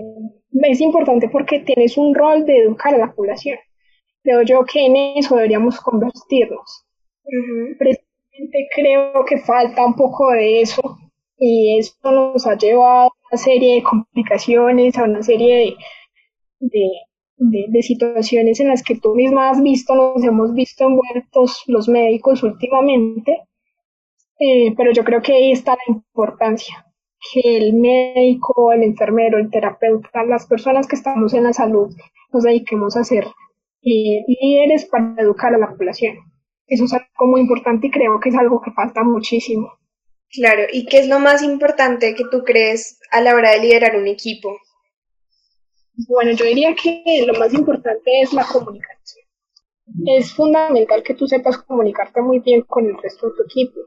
es 0.63 0.81
importante 0.81 1.29
porque 1.29 1.61
tienes 1.61 1.97
un 1.99 2.15
rol 2.15 2.45
de 2.45 2.59
educar 2.59 2.95
a 2.95 2.99
la 2.99 3.13
población. 3.13 3.59
Creo 4.23 4.43
yo 4.43 4.65
que 4.65 4.87
en 4.87 4.97
eso 5.17 5.37
deberíamos 5.37 5.81
convertirnos. 5.81 6.87
Precisamente 7.79 8.69
creo 8.75 9.25
que 9.25 9.39
falta 9.39 9.85
un 9.85 9.95
poco 9.95 10.31
de 10.33 10.61
eso 10.63 10.99
y 11.37 11.79
eso 11.79 11.95
nos 12.11 12.47
ha 12.47 12.57
llevado 12.57 13.09
a 13.09 13.13
una 13.31 13.43
serie 13.43 13.77
de 13.77 13.83
complicaciones, 13.83 14.97
a 14.97 15.05
una 15.05 15.23
serie 15.23 15.77
de 16.61 16.93
de, 17.51 17.83
situaciones 17.83 18.61
en 18.61 18.69
las 18.69 18.83
que 18.83 18.97
tú 18.97 19.15
misma 19.15 19.51
has 19.51 19.63
visto, 19.63 19.95
nos 19.95 20.23
hemos 20.23 20.55
visto 20.55 20.85
envueltos 20.85 21.63
los 21.67 21.89
médicos 21.89 22.43
últimamente, 22.43 23.43
eh, 24.39 24.75
pero 24.77 24.93
yo 24.93 25.05
creo 25.05 25.23
que 25.23 25.33
ahí 25.35 25.53
está 25.53 25.73
la 25.73 25.95
importancia, 25.95 26.87
que 27.33 27.57
el 27.57 27.75
médico, 27.75 28.73
el 28.73 28.83
enfermero, 28.83 29.38
el 29.38 29.50
terapeuta, 29.50 30.25
las 30.25 30.47
personas 30.47 30.87
que 30.87 30.97
estamos 30.97 31.35
en 31.35 31.45
la 31.45 31.52
salud, 31.52 31.95
nos 32.33 32.43
dediquemos 32.43 32.97
a 32.97 33.05
ser 33.05 33.26
eh, 33.83 34.25
líderes 34.26 34.87
para 34.87 35.14
educar 35.19 35.55
a 35.55 35.59
la 35.59 35.71
población. 35.71 36.17
Eso 36.67 36.85
es 36.85 36.93
algo 36.93 37.26
muy 37.26 37.41
importante 37.41 37.88
y 37.88 37.91
creo 37.91 38.19
que 38.21 38.31
es 38.31 38.37
algo 38.37 38.61
que 38.61 38.73
falta 38.73 39.02
muchísimo. 39.02 39.73
Claro, 40.31 40.62
¿y 40.73 40.87
qué 40.87 41.00
es 41.00 41.09
lo 41.09 41.19
más 41.19 41.43
importante 41.43 42.14
que 42.14 42.25
tú 42.31 42.43
crees 42.43 42.99
a 43.11 43.21
la 43.21 43.35
hora 43.35 43.50
de 43.50 43.61
liderar 43.61 43.97
un 43.97 44.07
equipo? 44.07 44.57
Bueno, 46.09 46.33
yo 46.33 46.47
diría 46.47 46.75
que 46.75 47.25
lo 47.26 47.35
más 47.38 47.52
importante 47.52 48.23
es 48.23 48.33
la 48.33 48.47
comunicación. 48.47 49.26
Es 50.07 50.33
fundamental 50.33 51.02
que 51.02 51.14
tú 51.14 51.26
sepas 51.26 51.59
comunicarte 51.59 52.23
muy 52.23 52.38
bien 52.38 52.62
con 52.62 52.87
el 52.87 52.97
resto 53.02 53.29
de 53.29 53.37
tu 53.37 53.43
equipo. 53.43 53.81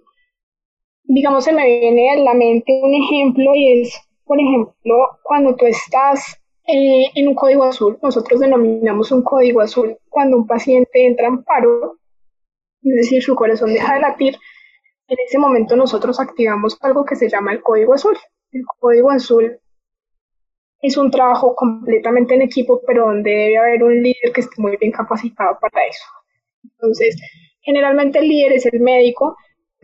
Digamos, 1.08 1.44
se 1.44 1.54
me 1.54 1.66
viene 1.66 2.12
a 2.12 2.20
la 2.20 2.34
mente 2.34 2.80
un 2.82 2.94
ejemplo 2.94 3.52
y 3.56 3.82
es, 3.82 4.00
por 4.26 4.40
ejemplo, 4.40 5.20
cuando 5.24 5.56
tú 5.56 5.66
estás 5.66 6.38
eh, 6.68 7.12
en 7.14 7.28
un 7.28 7.36
código 7.36 7.64
azul, 7.64 7.98
nosotros 8.02 8.40
denominamos 8.40 9.12
un 9.12 9.24
código 9.24 9.62
azul 9.62 9.98
cuando 10.10 10.38
un 10.38 10.48
paciente 10.48 11.06
entra 11.06 11.28
en 11.28 11.44
paro, 11.44 12.00
es 12.82 12.96
decir, 12.96 13.22
su 13.22 13.36
corazón 13.36 13.74
deja 13.74 13.96
de 13.96 14.02
latir, 14.02 14.36
en 15.08 15.18
ese 15.28 15.38
momento 15.38 15.76
nosotros 15.76 16.20
activamos 16.20 16.78
algo 16.82 17.06
que 17.06 17.16
se 17.16 17.30
llama 17.30 17.54
el 17.54 17.62
código 17.62 17.94
azul. 17.94 18.18
El 18.52 18.64
código 18.80 19.12
azul 19.12 19.60
es 20.82 20.98
un 20.98 21.12
trabajo 21.12 21.56
completamente 21.56 22.34
en 22.34 22.42
equipo, 22.42 22.82
pero 22.86 23.06
donde 23.06 23.30
debe 23.30 23.58
haber 23.58 23.84
un 23.84 24.02
líder 24.02 24.32
que 24.34 24.42
esté 24.42 24.60
muy 24.62 24.78
bien 24.78 24.92
capacitado 24.92 25.58
para 25.60 25.86
eso. 25.86 26.06
Entonces, 26.64 27.18
generalmente 27.62 28.20
el 28.20 28.28
líder 28.28 28.54
es 28.54 28.66
el 28.66 28.80
médico, 28.80 29.36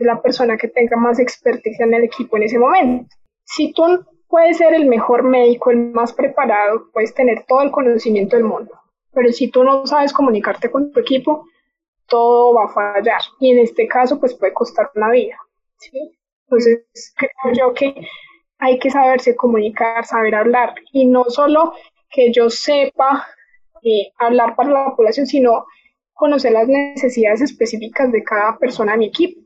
la 0.04 0.20
persona 0.20 0.56
que 0.56 0.68
tenga 0.68 0.96
más 0.96 1.18
experticia 1.18 1.84
en 1.84 1.94
el 1.94 2.04
equipo 2.04 2.36
en 2.36 2.44
ese 2.44 2.58
momento. 2.58 3.14
Si 3.44 3.72
tú 3.72 4.04
puedes 4.28 4.58
ser 4.58 4.74
el 4.74 4.86
mejor 4.86 5.22
médico, 5.22 5.70
el 5.70 5.92
más 5.92 6.12
preparado, 6.12 6.90
puedes 6.92 7.14
tener 7.14 7.44
todo 7.46 7.62
el 7.62 7.70
conocimiento 7.70 8.36
del 8.36 8.44
mundo, 8.46 8.72
pero 9.12 9.30
si 9.32 9.50
tú 9.50 9.64
no 9.64 9.86
sabes 9.86 10.12
comunicarte 10.12 10.70
con 10.70 10.92
tu 10.92 11.00
equipo, 11.00 11.46
todo 12.06 12.54
va 12.54 12.64
a 12.64 12.68
fallar. 12.68 13.20
Y 13.40 13.50
en 13.52 13.58
este 13.58 13.86
caso, 13.86 14.18
pues 14.20 14.34
puede 14.34 14.52
costar 14.52 14.90
una 14.94 15.10
vida. 15.10 15.36
Entonces, 16.46 16.84
creo 17.16 17.54
yo 17.54 17.74
que 17.74 18.06
hay 18.58 18.78
que 18.78 18.90
saberse 18.90 19.34
comunicar, 19.34 20.04
saber 20.04 20.34
hablar 20.34 20.74
y 20.92 21.06
no 21.06 21.24
solo 21.24 21.72
que 22.10 22.30
yo 22.32 22.50
sepa 22.50 23.26
eh, 23.82 24.12
hablar 24.18 24.54
para 24.54 24.70
la 24.70 24.94
población, 24.94 25.26
sino 25.26 25.66
conocer 26.12 26.52
las 26.52 26.68
necesidades 26.68 27.40
específicas 27.40 28.12
de 28.12 28.22
cada 28.22 28.56
persona 28.58 28.92
en 28.92 29.00
mi 29.00 29.06
equipo. 29.06 29.40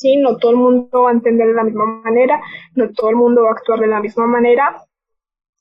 ¿Sí? 0.00 0.16
No 0.16 0.38
todo 0.38 0.52
el 0.52 0.56
mundo 0.56 1.02
va 1.02 1.10
a 1.10 1.12
entender 1.12 1.48
de 1.48 1.54
la 1.54 1.64
misma 1.64 1.84
manera, 1.84 2.40
no 2.74 2.90
todo 2.90 3.10
el 3.10 3.16
mundo 3.16 3.42
va 3.42 3.50
a 3.50 3.52
actuar 3.52 3.80
de 3.80 3.86
la 3.86 4.00
misma 4.00 4.26
manera, 4.26 4.82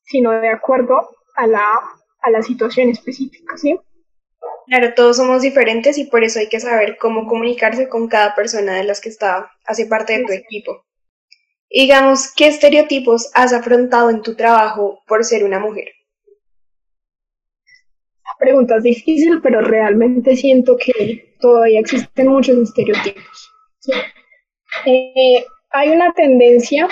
sino 0.04 0.32
de 0.32 0.50
acuerdo 0.50 1.10
a 1.36 1.46
la, 1.46 1.66
a 2.22 2.30
la 2.32 2.42
situación 2.42 2.90
específica. 2.90 3.58
¿sí? 3.58 3.78
Claro, 4.68 4.94
todos 4.96 5.18
somos 5.18 5.42
diferentes 5.42 5.98
y 5.98 6.06
por 6.06 6.24
eso 6.24 6.40
hay 6.40 6.48
que 6.48 6.62
saber 6.62 6.98
cómo 6.98 7.28
comunicarse 7.28 7.90
con 7.90 8.08
cada 8.08 8.34
persona 8.34 8.76
de 8.76 8.86
las 8.86 9.02
que 9.02 9.10
está, 9.10 9.52
hace 9.66 9.88
parte 9.88 10.18
de 10.18 10.26
tu 10.26 10.32
equipo. 10.32 10.86
Digamos, 11.70 12.34
¿qué 12.34 12.48
estereotipos 12.48 13.30
has 13.36 13.52
afrontado 13.52 14.10
en 14.10 14.22
tu 14.22 14.36
trabajo 14.36 15.04
por 15.06 15.24
ser 15.26 15.44
una 15.44 15.60
mujer? 15.60 15.90
La 18.24 18.36
pregunta 18.40 18.78
es 18.78 18.84
difícil, 18.84 19.42
pero 19.42 19.62
realmente 19.62 20.36
siento 20.36 20.78
que 20.78 21.36
todavía 21.40 21.82
existen 21.82 22.30
muchos 22.30 22.58
estereotipos. 22.58 23.52
Eh, 24.86 25.46
hay 25.72 25.90
una 25.90 26.14
tendencia 26.14 26.88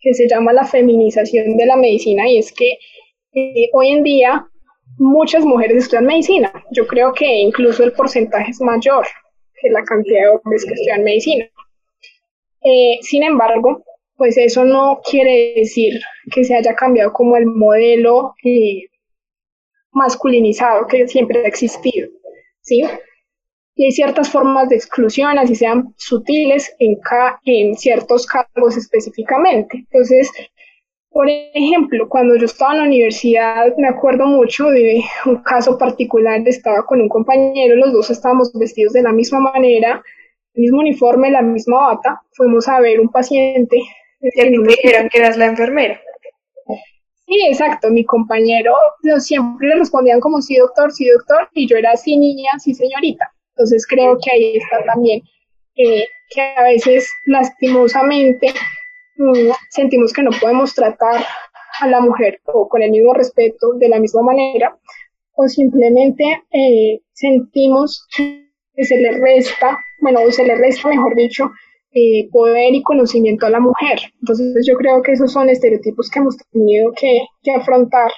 que 0.00 0.14
se 0.14 0.28
llama 0.28 0.52
la 0.52 0.64
feminización 0.64 1.56
de 1.56 1.66
la 1.66 1.76
medicina 1.76 2.28
y 2.28 2.38
es 2.38 2.52
que 2.52 2.78
eh, 3.32 3.68
hoy 3.72 3.88
en 3.88 4.02
día 4.02 4.46
muchas 4.98 5.44
mujeres 5.44 5.84
estudian 5.84 6.06
medicina. 6.06 6.52
Yo 6.70 6.86
creo 6.86 7.12
que 7.12 7.26
incluso 7.40 7.84
el 7.84 7.92
porcentaje 7.92 8.50
es 8.50 8.60
mayor 8.60 9.06
que 9.60 9.70
la 9.70 9.82
cantidad 9.84 10.22
de 10.22 10.28
hombres 10.28 10.64
que 10.64 10.74
estudian 10.74 11.04
medicina. 11.04 11.44
Eh, 12.62 12.98
sin 13.02 13.22
embargo, 13.22 13.84
pues 14.16 14.36
eso 14.36 14.64
no 14.64 15.00
quiere 15.08 15.54
decir 15.56 16.00
que 16.32 16.44
se 16.44 16.56
haya 16.56 16.74
cambiado 16.74 17.12
como 17.12 17.36
el 17.36 17.46
modelo 17.46 18.34
masculinizado 19.92 20.86
que 20.86 21.06
siempre 21.06 21.44
ha 21.44 21.48
existido, 21.48 22.08
¿sí? 22.62 22.82
Y 23.78 23.84
hay 23.84 23.92
ciertas 23.92 24.28
formas 24.28 24.68
de 24.68 24.74
exclusión, 24.74 25.38
así 25.38 25.54
sean 25.54 25.94
sutiles, 25.96 26.74
en, 26.80 26.98
en 27.44 27.76
ciertos 27.76 28.26
cargos 28.26 28.76
específicamente. 28.76 29.78
Entonces, 29.78 30.32
por 31.10 31.28
ejemplo, 31.30 32.08
cuando 32.08 32.34
yo 32.34 32.46
estaba 32.46 32.72
en 32.72 32.78
la 32.78 32.84
universidad, 32.86 33.72
me 33.76 33.86
acuerdo 33.86 34.26
mucho 34.26 34.66
de 34.66 35.04
un 35.26 35.36
caso 35.44 35.78
particular, 35.78 36.42
estaba 36.44 36.84
con 36.86 37.00
un 37.00 37.08
compañero, 37.08 37.76
los 37.76 37.92
dos 37.92 38.10
estábamos 38.10 38.52
vestidos 38.52 38.94
de 38.94 39.02
la 39.04 39.12
misma 39.12 39.38
manera, 39.38 40.02
mismo 40.54 40.80
uniforme, 40.80 41.30
la 41.30 41.42
misma 41.42 41.94
bata, 41.94 42.20
fuimos 42.32 42.66
a 42.66 42.80
ver 42.80 42.98
un 42.98 43.10
paciente. 43.10 43.78
Y 44.20 44.58
me 44.58 44.74
dijeron 44.74 45.08
que 45.08 45.18
eras 45.18 45.36
la 45.36 45.46
enfermera. 45.46 46.00
Sí, 47.26 47.46
exacto. 47.48 47.90
Mi 47.90 48.04
compañero 48.04 48.74
siempre 49.18 49.68
le 49.68 49.76
respondían 49.76 50.18
como 50.18 50.42
sí, 50.42 50.56
doctor, 50.56 50.90
sí, 50.90 51.06
doctor, 51.08 51.48
y 51.52 51.68
yo 51.68 51.76
era 51.76 51.96
sí, 51.96 52.16
niña, 52.16 52.50
sí, 52.58 52.74
señorita. 52.74 53.32
Entonces 53.58 53.84
creo 53.88 54.16
que 54.22 54.30
ahí 54.30 54.56
está 54.56 54.84
también 54.84 55.20
eh, 55.74 56.04
que 56.30 56.40
a 56.40 56.62
veces 56.62 57.10
lastimosamente 57.26 58.52
mm, 59.16 59.50
sentimos 59.70 60.12
que 60.12 60.22
no 60.22 60.30
podemos 60.40 60.74
tratar 60.74 61.24
a 61.80 61.86
la 61.88 62.00
mujer 62.00 62.40
o 62.44 62.68
con 62.68 62.82
el 62.82 62.92
mismo 62.92 63.14
respeto, 63.14 63.72
de 63.74 63.88
la 63.88 63.98
misma 63.98 64.22
manera, 64.22 64.78
o 65.34 65.48
simplemente 65.48 66.24
eh, 66.52 67.00
sentimos 67.12 68.06
que 68.16 68.44
se 68.84 68.96
le 68.96 69.18
resta, 69.18 69.76
bueno, 70.00 70.20
se 70.30 70.44
le 70.44 70.54
resta, 70.56 70.88
mejor 70.88 71.16
dicho, 71.16 71.50
eh, 71.92 72.28
poder 72.30 72.74
y 72.74 72.82
conocimiento 72.82 73.46
a 73.46 73.50
la 73.50 73.60
mujer. 73.60 73.98
Entonces 74.20 74.64
yo 74.68 74.76
creo 74.76 75.02
que 75.02 75.12
esos 75.12 75.32
son 75.32 75.48
estereotipos 75.48 76.10
que 76.10 76.20
hemos 76.20 76.36
tenido 76.52 76.92
que, 76.92 77.22
que 77.42 77.52
afrontar. 77.52 78.12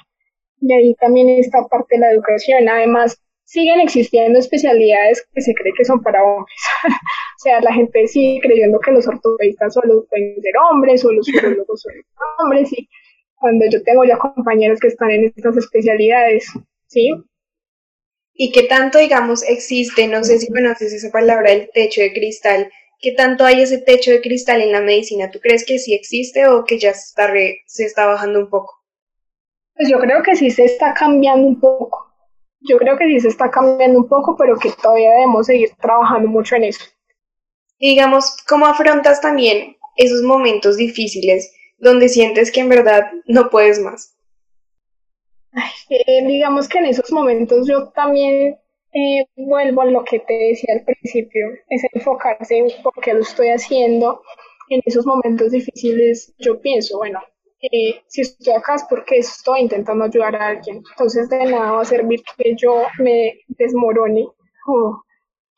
Y 0.61 0.75
ahí 0.75 0.95
también 0.97 1.31
está 1.31 1.67
parte 1.67 1.97
de 1.97 2.01
la 2.01 2.11
educación. 2.11 2.69
Además, 2.69 3.19
siguen 3.51 3.81
existiendo 3.81 4.39
especialidades 4.39 5.27
que 5.35 5.41
se 5.41 5.53
cree 5.55 5.73
que 5.77 5.85
son 5.85 6.01
para 6.03 6.23
hombres. 6.23 6.55
o 6.87 7.39
sea, 7.43 7.61
la 7.61 7.75
gente 7.75 8.07
sigue 8.07 8.41
creyendo 8.41 8.79
que 8.79 8.93
los 8.93 9.09
ortopedistas 9.09 9.75
solo 9.75 10.07
pueden 10.09 10.41
ser 10.41 10.53
hombres 10.71 11.05
o 11.05 11.11
los 11.11 11.29
urologos 11.29 11.83
son 11.83 11.93
hombres 12.39 12.73
y 12.73 12.89
cuando 13.35 13.65
yo 13.69 13.83
tengo 13.83 14.05
ya 14.05 14.19
compañeros 14.19 14.79
que 14.79 14.87
están 14.87 15.11
en 15.11 15.25
estas 15.25 15.57
especialidades, 15.57 16.47
¿sí? 16.87 17.11
¿Y 18.35 18.53
qué 18.53 18.65
tanto, 18.65 18.99
digamos, 18.99 19.43
existe, 19.43 20.07
no 20.07 20.23
sé 20.23 20.39
si 20.39 20.53
conoces 20.53 20.93
esa 20.93 21.11
palabra, 21.11 21.51
el 21.51 21.71
techo 21.73 22.03
de 22.03 22.13
cristal, 22.13 22.71
qué 23.01 23.13
tanto 23.13 23.45
hay 23.45 23.63
ese 23.63 23.79
techo 23.79 24.13
de 24.13 24.21
cristal 24.21 24.63
en 24.63 24.71
la 24.71 24.81
medicina? 24.81 25.31
¿Tú 25.31 25.41
crees 25.41 25.65
que 25.67 25.79
sí 25.79 25.93
existe 25.93 26.47
o 26.47 26.65
que 26.65 26.79
ya 26.79 26.95
se 26.95 27.09
está, 27.09 27.33
se 27.67 27.85
está 27.85 28.07
bajando 28.07 28.39
un 28.39 28.49
poco? 28.49 28.75
Pues 29.75 29.89
yo 29.89 29.99
creo 29.99 30.23
que 30.23 30.37
sí 30.37 30.51
se 30.51 30.67
está 30.67 30.95
cambiando 30.95 31.49
un 31.49 31.59
poco. 31.59 32.10
Yo 32.61 32.77
creo 32.79 32.99
que 32.99 33.07
sí 33.07 33.21
se 33.21 33.29
está 33.29 33.51
cambiando 33.51 34.01
un 34.01 34.09
poco, 34.09 34.37
pero 34.37 34.57
que 34.57 34.71
todavía 34.71 35.13
debemos 35.13 35.47
seguir 35.47 35.71
trabajando 35.81 36.29
mucho 36.29 36.57
en 36.57 36.65
eso. 36.65 36.85
Digamos, 37.79 38.37
¿cómo 38.47 38.67
afrontas 38.67 39.21
también 39.21 39.77
esos 39.97 40.23
momentos 40.23 40.77
difíciles 40.77 41.55
donde 41.79 42.09
sientes 42.09 42.53
que 42.53 42.61
en 42.61 42.69
verdad 42.69 43.11
no 43.27 43.49
puedes 43.49 43.81
más? 43.81 44.17
Eh, 45.89 46.25
digamos 46.27 46.69
que 46.69 46.79
en 46.79 46.87
esos 46.87 47.11
momentos 47.11 47.67
yo 47.67 47.89
también 47.89 48.57
eh, 48.93 49.25
vuelvo 49.37 49.83
a 49.83 49.87
lo 49.87 50.05
que 50.05 50.21
te 50.21 50.35
decía 50.35 50.75
al 50.75 50.85
principio, 50.85 51.49
es 51.69 51.83
enfocarse 51.93 52.59
en 52.59 52.69
por 52.83 52.93
qué 53.03 53.15
lo 53.15 53.21
estoy 53.21 53.49
haciendo. 53.49 54.23
En 54.69 54.81
esos 54.85 55.05
momentos 55.07 55.51
difíciles 55.51 56.33
yo 56.39 56.61
pienso, 56.61 56.99
bueno, 56.99 57.21
eh, 57.61 58.03
si 58.07 58.23
estoy 58.23 58.55
acá 58.55 58.77
es 58.77 58.85
porque 58.89 59.19
estoy 59.19 59.61
intentando 59.61 60.05
ayudar 60.05 60.37
a 60.37 60.49
alguien. 60.49 60.83
Entonces 60.91 61.29
de 61.29 61.45
nada 61.47 61.73
va 61.73 61.83
a 61.83 61.85
servir 61.85 62.23
que 62.37 62.55
yo 62.57 62.85
me 62.99 63.41
desmorone 63.49 64.27
o 64.67 65.03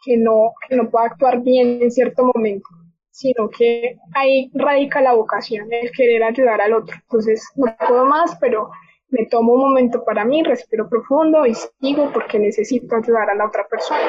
que 0.04 0.16
no, 0.16 0.52
que 0.68 0.76
no 0.76 0.90
pueda 0.90 1.06
actuar 1.06 1.40
bien 1.42 1.82
en 1.82 1.90
cierto 1.90 2.24
momento 2.24 2.68
sino 3.12 3.50
que 3.50 3.98
ahí 4.14 4.50
radica 4.54 5.00
la 5.00 5.12
vocación, 5.12 5.68
el 5.70 5.92
querer 5.92 6.24
ayudar 6.24 6.60
al 6.60 6.72
otro. 6.72 6.96
Entonces, 6.96 7.46
no 7.56 7.66
puedo 7.76 8.06
más, 8.06 8.36
pero 8.40 8.70
me 9.10 9.26
tomo 9.26 9.52
un 9.52 9.60
momento 9.60 10.02
para 10.04 10.24
mí, 10.24 10.42
respiro 10.42 10.88
profundo 10.88 11.46
y 11.46 11.54
sigo 11.54 12.10
porque 12.12 12.38
necesito 12.38 12.96
ayudar 12.96 13.28
a 13.30 13.34
la 13.34 13.46
otra 13.46 13.66
persona 13.68 14.00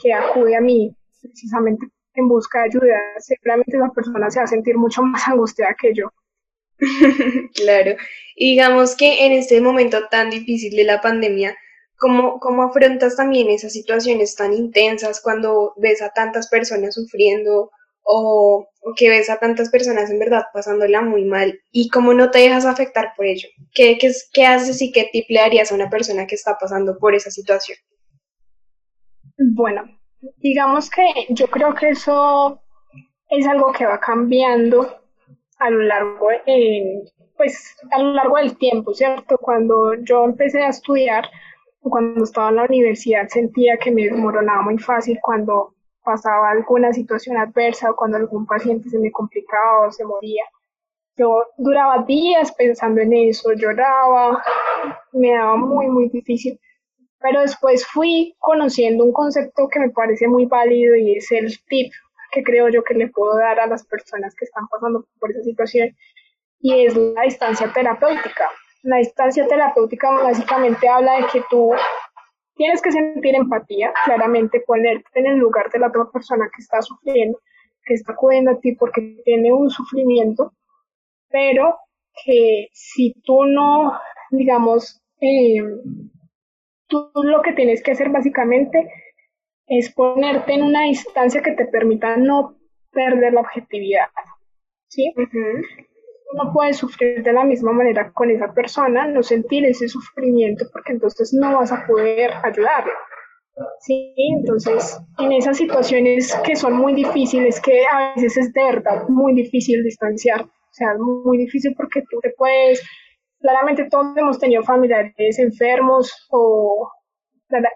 que 0.00 0.14
acude 0.14 0.56
a 0.56 0.60
mí 0.60 0.94
precisamente 1.20 1.88
en 2.14 2.28
busca 2.28 2.60
de 2.60 2.64
ayuda. 2.66 3.00
Seguramente 3.18 3.76
esa 3.76 3.90
persona 3.90 4.30
se 4.30 4.38
va 4.38 4.44
a 4.44 4.48
sentir 4.48 4.78
mucho 4.78 5.02
más 5.02 5.22
angustiada 5.28 5.74
que 5.78 5.92
yo. 5.92 6.08
claro. 7.54 7.96
Y 8.34 8.50
digamos 8.50 8.96
que 8.96 9.26
en 9.26 9.32
este 9.32 9.60
momento 9.60 10.08
tan 10.08 10.30
difícil 10.30 10.76
de 10.76 10.84
la 10.84 11.00
pandemia, 11.00 11.56
¿cómo, 11.98 12.38
¿cómo 12.40 12.64
afrontas 12.64 13.16
también 13.16 13.48
esas 13.48 13.72
situaciones 13.72 14.34
tan 14.34 14.52
intensas 14.52 15.20
cuando 15.20 15.72
ves 15.76 16.02
a 16.02 16.10
tantas 16.10 16.48
personas 16.48 16.94
sufriendo 16.94 17.70
o, 18.02 18.68
que 18.96 19.08
ves 19.08 19.28
a 19.30 19.38
tantas 19.38 19.68
personas 19.68 20.10
en 20.10 20.20
verdad 20.20 20.44
pasándola 20.52 21.02
muy 21.02 21.24
mal 21.24 21.60
y 21.72 21.88
cómo 21.88 22.14
no 22.14 22.30
te 22.30 22.38
dejas 22.38 22.64
afectar 22.64 23.12
por 23.16 23.26
ello. 23.26 23.48
¿Qué, 23.74 23.98
qué, 23.98 24.12
qué 24.32 24.46
haces 24.46 24.80
y 24.80 24.92
qué 24.92 25.08
tip 25.12 25.26
le 25.28 25.40
darías 25.40 25.72
a 25.72 25.74
una 25.74 25.90
persona 25.90 26.26
que 26.26 26.36
está 26.36 26.56
pasando 26.56 26.96
por 26.98 27.14
esa 27.14 27.30
situación? 27.30 27.78
Bueno, 29.38 29.82
digamos 30.36 30.88
que 30.88 31.02
yo 31.30 31.48
creo 31.48 31.74
que 31.74 31.90
eso 31.90 32.62
es 33.28 33.46
algo 33.46 33.72
que 33.72 33.86
va 33.86 33.98
cambiando 33.98 35.05
a 35.58 35.70
lo 35.70 35.80
largo 35.82 36.28
pues 37.36 37.76
a 37.90 37.98
lo 37.98 38.12
largo 38.12 38.36
del 38.36 38.56
tiempo, 38.56 38.94
¿cierto? 38.94 39.36
Cuando 39.38 39.94
yo 40.02 40.24
empecé 40.24 40.62
a 40.62 40.70
estudiar, 40.70 41.28
cuando 41.80 42.24
estaba 42.24 42.48
en 42.48 42.56
la 42.56 42.64
universidad 42.64 43.28
sentía 43.28 43.76
que 43.76 43.90
me 43.90 44.04
desmoronaba 44.04 44.62
muy 44.62 44.78
fácil 44.78 45.18
cuando 45.22 45.74
pasaba 46.04 46.50
alguna 46.50 46.92
situación 46.92 47.36
adversa 47.36 47.90
o 47.90 47.96
cuando 47.96 48.16
algún 48.16 48.46
paciente 48.46 48.88
se 48.88 48.98
me 48.98 49.10
complicaba 49.10 49.88
o 49.88 49.92
se 49.92 50.04
moría. 50.04 50.44
Yo 51.16 51.44
duraba 51.56 52.04
días 52.04 52.52
pensando 52.52 53.00
en 53.00 53.12
eso, 53.12 53.52
lloraba, 53.54 54.42
me 55.12 55.32
daba 55.32 55.56
muy, 55.56 55.86
muy 55.88 56.08
difícil. 56.08 56.60
Pero 57.18 57.40
después 57.40 57.86
fui 57.86 58.36
conociendo 58.38 59.02
un 59.02 59.12
concepto 59.12 59.68
que 59.68 59.80
me 59.80 59.90
parece 59.90 60.28
muy 60.28 60.46
válido 60.46 60.94
y 60.94 61.16
es 61.16 61.32
el 61.32 61.58
tip 61.66 61.92
que 62.36 62.42
creo 62.42 62.68
yo 62.68 62.84
que 62.84 62.94
le 62.94 63.08
puedo 63.08 63.36
dar 63.38 63.58
a 63.58 63.66
las 63.66 63.86
personas 63.86 64.34
que 64.34 64.44
están 64.44 64.68
pasando 64.68 65.06
por 65.18 65.30
esa 65.30 65.42
situación 65.42 65.96
y 66.60 66.84
es 66.84 66.94
la 66.94 67.22
distancia 67.22 67.72
terapéutica. 67.72 68.50
La 68.82 68.98
distancia 68.98 69.48
terapéutica 69.48 70.10
básicamente 70.10 70.86
habla 70.88 71.16
de 71.16 71.26
que 71.32 71.42
tú 71.48 71.72
Tienes 72.56 72.80
que 72.80 72.90
sentir 72.90 73.34
empatía, 73.34 73.92
claramente 74.06 74.62
ponerte 74.66 75.20
en 75.20 75.26
el 75.26 75.36
lugar 75.36 75.70
de 75.70 75.78
la 75.78 75.88
otra 75.88 76.06
persona 76.10 76.48
que 76.54 76.62
está 76.62 76.80
sufriendo, 76.80 77.38
que 77.84 77.94
está 77.94 78.12
acudiendo 78.12 78.52
a 78.52 78.58
ti 78.58 78.74
porque 78.74 79.20
tiene 79.24 79.52
un 79.52 79.68
sufrimiento, 79.68 80.54
pero 81.28 81.76
que 82.24 82.68
si 82.72 83.12
tú 83.24 83.44
no, 83.44 83.92
digamos, 84.30 85.02
eh, 85.20 85.62
tú 86.86 87.10
lo 87.14 87.42
que 87.42 87.52
tienes 87.52 87.82
que 87.82 87.90
hacer 87.90 88.08
básicamente 88.08 88.90
es 89.66 89.92
ponerte 89.92 90.54
en 90.54 90.62
una 90.62 90.82
distancia 90.84 91.42
que 91.42 91.52
te 91.52 91.66
permita 91.66 92.16
no 92.16 92.56
perder 92.92 93.32
la 93.32 93.40
objetividad. 93.40 94.08
¿Sí? 94.88 95.12
no 96.34 96.52
puedes 96.52 96.78
sufrir 96.78 97.22
de 97.22 97.32
la 97.32 97.44
misma 97.44 97.72
manera 97.72 98.12
con 98.12 98.30
esa 98.30 98.52
persona, 98.52 99.06
no 99.06 99.22
sentir 99.22 99.64
ese 99.64 99.88
sufrimiento, 99.88 100.66
porque 100.72 100.92
entonces 100.92 101.32
no 101.32 101.56
vas 101.58 101.72
a 101.72 101.86
poder 101.86 102.30
ayudarlo. 102.42 102.92
Sí, 103.80 104.14
entonces 104.16 105.00
en 105.18 105.32
esas 105.32 105.56
situaciones 105.56 106.36
que 106.44 106.56
son 106.56 106.74
muy 106.74 106.92
difíciles, 106.92 107.60
que 107.60 107.84
a 107.86 108.12
veces 108.14 108.36
es 108.36 108.52
de 108.52 108.64
verdad 108.64 109.08
muy 109.08 109.34
difícil 109.34 109.82
distanciar, 109.82 110.42
o 110.42 110.72
sea, 110.72 110.94
muy 110.98 111.38
difícil 111.38 111.74
porque 111.74 112.02
tú 112.10 112.18
te 112.20 112.34
puedes, 112.36 112.82
claramente 113.40 113.88
todos 113.88 114.14
hemos 114.16 114.38
tenido 114.38 114.62
familiares 114.62 115.38
enfermos 115.38 116.12
o, 116.30 116.90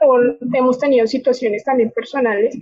o 0.03 0.19
hemos 0.55 0.79
tenido 0.79 1.07
situaciones 1.07 1.65
también 1.65 1.91
personales 1.91 2.59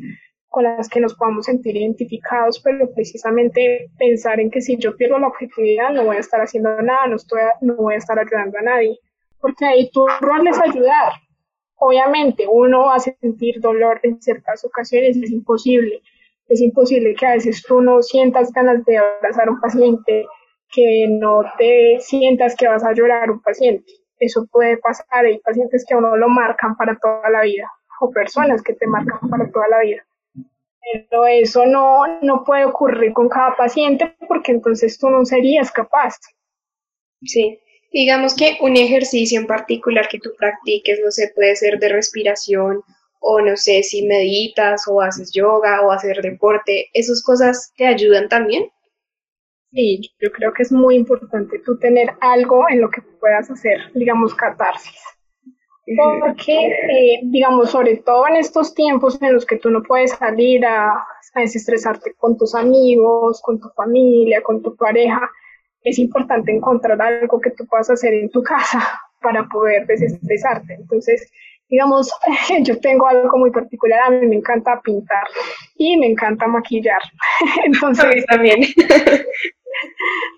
con 0.48 0.64
las 0.64 0.88
que 0.88 1.00
nos 1.00 1.14
podamos 1.14 1.46
sentir 1.46 1.76
identificados, 1.76 2.60
pero 2.60 2.90
precisamente 2.94 3.90
pensar 3.98 4.40
en 4.40 4.50
que 4.50 4.60
si 4.60 4.76
yo 4.78 4.96
pierdo 4.96 5.18
la 5.18 5.28
objetividad 5.28 5.90
no 5.90 6.04
voy 6.04 6.16
a 6.16 6.20
estar 6.20 6.40
haciendo 6.40 6.80
nada, 6.82 7.06
no, 7.06 7.16
estoy, 7.16 7.40
no 7.60 7.76
voy 7.76 7.94
a 7.94 7.98
estar 7.98 8.18
ayudando 8.18 8.58
a 8.58 8.62
nadie, 8.62 8.98
porque 9.40 9.66
ahí 9.66 9.90
tu 9.90 10.06
rol 10.20 10.46
es 10.48 10.58
ayudar. 10.58 11.12
Obviamente 11.76 12.46
uno 12.50 12.86
va 12.86 12.96
a 12.96 13.00
sentir 13.00 13.60
dolor 13.60 14.00
en 14.02 14.20
ciertas 14.20 14.64
ocasiones, 14.64 15.16
es 15.16 15.30
imposible, 15.30 16.02
es 16.48 16.60
imposible 16.60 17.14
que 17.14 17.26
a 17.26 17.34
veces 17.34 17.62
tú 17.62 17.80
no 17.82 18.02
sientas 18.02 18.50
ganas 18.52 18.84
de 18.84 18.96
abrazar 18.96 19.48
a 19.48 19.52
un 19.52 19.60
paciente, 19.60 20.26
que 20.70 21.06
no 21.08 21.42
te 21.56 21.98
sientas 22.00 22.56
que 22.56 22.68
vas 22.68 22.84
a 22.84 22.92
llorar 22.92 23.30
un 23.30 23.40
paciente. 23.40 23.92
Eso 24.18 24.46
puede 24.50 24.76
pasar, 24.78 25.24
hay 25.24 25.38
pacientes 25.38 25.84
que 25.86 25.94
a 25.94 25.98
uno 25.98 26.16
lo 26.16 26.28
marcan 26.28 26.76
para 26.76 26.98
toda 26.98 27.28
la 27.30 27.42
vida, 27.42 27.70
o 28.00 28.10
personas 28.10 28.62
que 28.62 28.74
te 28.74 28.86
marcan 28.86 29.28
para 29.30 29.50
toda 29.50 29.68
la 29.68 29.80
vida 29.80 30.04
pero 30.92 31.26
eso 31.26 31.66
no, 31.66 32.20
no 32.22 32.44
puede 32.44 32.64
ocurrir 32.64 33.12
con 33.12 33.28
cada 33.28 33.56
paciente 33.56 34.14
porque 34.26 34.52
entonces 34.52 34.98
tú 34.98 35.10
no 35.10 35.24
serías 35.24 35.70
capaz. 35.70 36.16
Sí, 37.22 37.58
digamos 37.92 38.34
que 38.34 38.56
un 38.60 38.76
ejercicio 38.76 39.40
en 39.40 39.46
particular 39.46 40.08
que 40.08 40.20
tú 40.20 40.30
practiques, 40.38 41.00
no 41.04 41.10
sé, 41.10 41.32
puede 41.34 41.56
ser 41.56 41.78
de 41.78 41.88
respiración 41.88 42.82
o 43.20 43.40
no 43.40 43.56
sé 43.56 43.82
si 43.82 44.06
meditas 44.06 44.86
o 44.86 45.00
haces 45.00 45.32
yoga 45.32 45.82
o 45.82 45.90
hacer 45.90 46.22
deporte, 46.22 46.88
¿esas 46.94 47.22
cosas 47.22 47.72
te 47.76 47.86
ayudan 47.86 48.28
también? 48.28 48.70
Sí, 49.70 50.00
yo 50.20 50.32
creo 50.32 50.52
que 50.52 50.62
es 50.62 50.72
muy 50.72 50.96
importante 50.96 51.58
tú 51.60 51.78
tener 51.78 52.14
algo 52.20 52.68
en 52.68 52.80
lo 52.80 52.90
que 52.90 53.02
puedas 53.20 53.50
hacer, 53.50 53.92
digamos, 53.94 54.34
catarsis. 54.34 55.00
porque, 55.96 56.66
eh, 56.66 57.20
digamos, 57.24 57.70
sobre 57.70 57.96
todo 57.96 58.26
en 58.28 58.36
estos 58.36 58.74
tiempos 58.74 59.20
en 59.22 59.32
los 59.32 59.46
que 59.46 59.56
tú 59.56 59.70
no 59.70 59.82
puedes 59.82 60.10
salir 60.12 60.64
a, 60.66 60.90
a 61.34 61.40
desestresarte 61.40 62.14
con 62.14 62.36
tus 62.36 62.54
amigos, 62.54 63.40
con 63.42 63.58
tu 63.58 63.68
familia, 63.70 64.42
con 64.42 64.62
tu 64.62 64.76
pareja, 64.76 65.30
es 65.82 65.98
importante 65.98 66.52
encontrar 66.52 67.00
algo 67.00 67.40
que 67.40 67.50
tú 67.50 67.66
puedas 67.66 67.90
hacer 67.90 68.14
en 68.14 68.30
tu 68.30 68.42
casa 68.42 68.80
para 69.20 69.46
poder 69.48 69.86
desestresarte. 69.86 70.74
Entonces, 70.74 71.30
digamos, 71.68 72.10
yo 72.62 72.78
tengo 72.80 73.06
algo 73.06 73.38
muy 73.38 73.50
particular, 73.50 74.00
a 74.00 74.10
mí 74.10 74.26
me 74.26 74.36
encanta 74.36 74.80
pintar 74.82 75.24
y 75.76 75.96
me 75.96 76.06
encanta 76.06 76.46
maquillar. 76.46 77.00
Entonces, 77.64 78.24
también. 78.26 78.62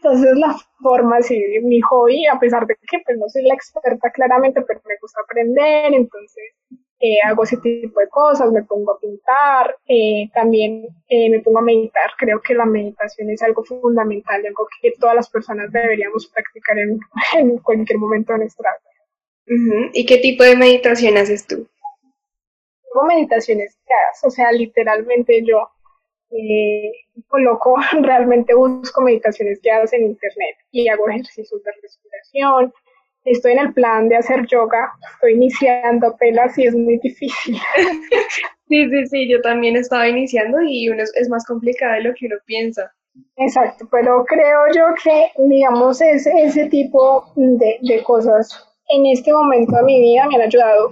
Entonces 0.02 0.34
la 0.36 0.56
forma, 0.80 1.18
así, 1.18 1.38
mi 1.62 1.80
hobby, 1.82 2.26
a 2.26 2.38
pesar 2.38 2.66
de 2.66 2.74
que 2.74 2.98
pues 3.04 3.18
no 3.18 3.28
soy 3.28 3.42
la 3.42 3.54
experta 3.54 4.10
claramente, 4.10 4.62
pero 4.62 4.80
me 4.86 4.94
gusta 4.98 5.20
aprender, 5.22 5.92
entonces 5.92 6.54
eh, 7.00 7.16
hago 7.26 7.44
ese 7.44 7.58
tipo 7.58 8.00
de 8.00 8.08
cosas, 8.08 8.50
me 8.50 8.62
pongo 8.62 8.92
a 8.92 8.98
pintar, 8.98 9.76
eh, 9.86 10.30
también 10.32 10.86
eh, 11.08 11.28
me 11.28 11.40
pongo 11.40 11.58
a 11.58 11.62
meditar. 11.62 12.10
Creo 12.18 12.40
que 12.40 12.54
la 12.54 12.64
meditación 12.64 13.28
es 13.28 13.42
algo 13.42 13.62
fundamental, 13.62 14.44
algo 14.46 14.66
que 14.80 14.92
todas 14.98 15.16
las 15.16 15.28
personas 15.28 15.70
deberíamos 15.70 16.26
practicar 16.28 16.78
en, 16.78 16.98
en 17.38 17.58
cualquier 17.58 17.98
momento 17.98 18.32
de 18.32 18.38
nuestra 18.38 18.70
vida. 18.70 19.90
¿Y 19.92 20.06
qué 20.06 20.16
tipo 20.18 20.44
de 20.44 20.56
meditación 20.56 21.18
haces 21.18 21.46
tú? 21.46 21.68
Hago 22.94 23.06
meditaciones 23.06 23.76
guiadas, 23.86 24.24
o 24.24 24.30
sea, 24.30 24.50
literalmente 24.52 25.42
yo 25.44 25.68
coloco, 27.28 27.76
realmente 28.02 28.54
busco 28.54 29.02
meditaciones 29.02 29.60
guiadas 29.62 29.92
en 29.92 30.02
internet 30.02 30.56
y 30.70 30.88
hago 30.88 31.08
ejercicios 31.08 31.62
de 31.62 31.72
respiración, 31.82 32.72
estoy 33.24 33.52
en 33.52 33.58
el 33.58 33.74
plan 33.74 34.08
de 34.08 34.16
hacer 34.16 34.46
yoga, 34.46 34.92
estoy 35.14 35.34
iniciando 35.34 36.08
apenas 36.08 36.56
y 36.58 36.66
es 36.66 36.74
muy 36.74 36.98
difícil. 36.98 37.56
Sí, 38.70 38.88
sí, 38.88 39.06
sí, 39.08 39.28
yo 39.28 39.40
también 39.42 39.74
estaba 39.74 40.06
iniciando 40.06 40.58
y 40.62 40.88
uno 40.88 41.02
es, 41.02 41.28
más 41.28 41.44
complicado 41.44 41.94
de 41.94 42.02
lo 42.02 42.14
que 42.14 42.26
uno 42.26 42.36
piensa. 42.46 42.88
Exacto, 43.36 43.88
pero 43.90 44.24
creo 44.26 44.60
yo 44.72 44.84
que, 45.02 45.32
digamos, 45.38 46.00
ese, 46.00 46.30
ese 46.40 46.66
tipo 46.66 47.32
de, 47.34 47.78
de 47.82 48.02
cosas 48.04 48.64
en 48.90 49.06
este 49.06 49.32
momento 49.32 49.74
de 49.74 49.82
mi 49.82 50.00
vida 50.00 50.28
me 50.28 50.36
han 50.36 50.42
ayudado 50.42 50.90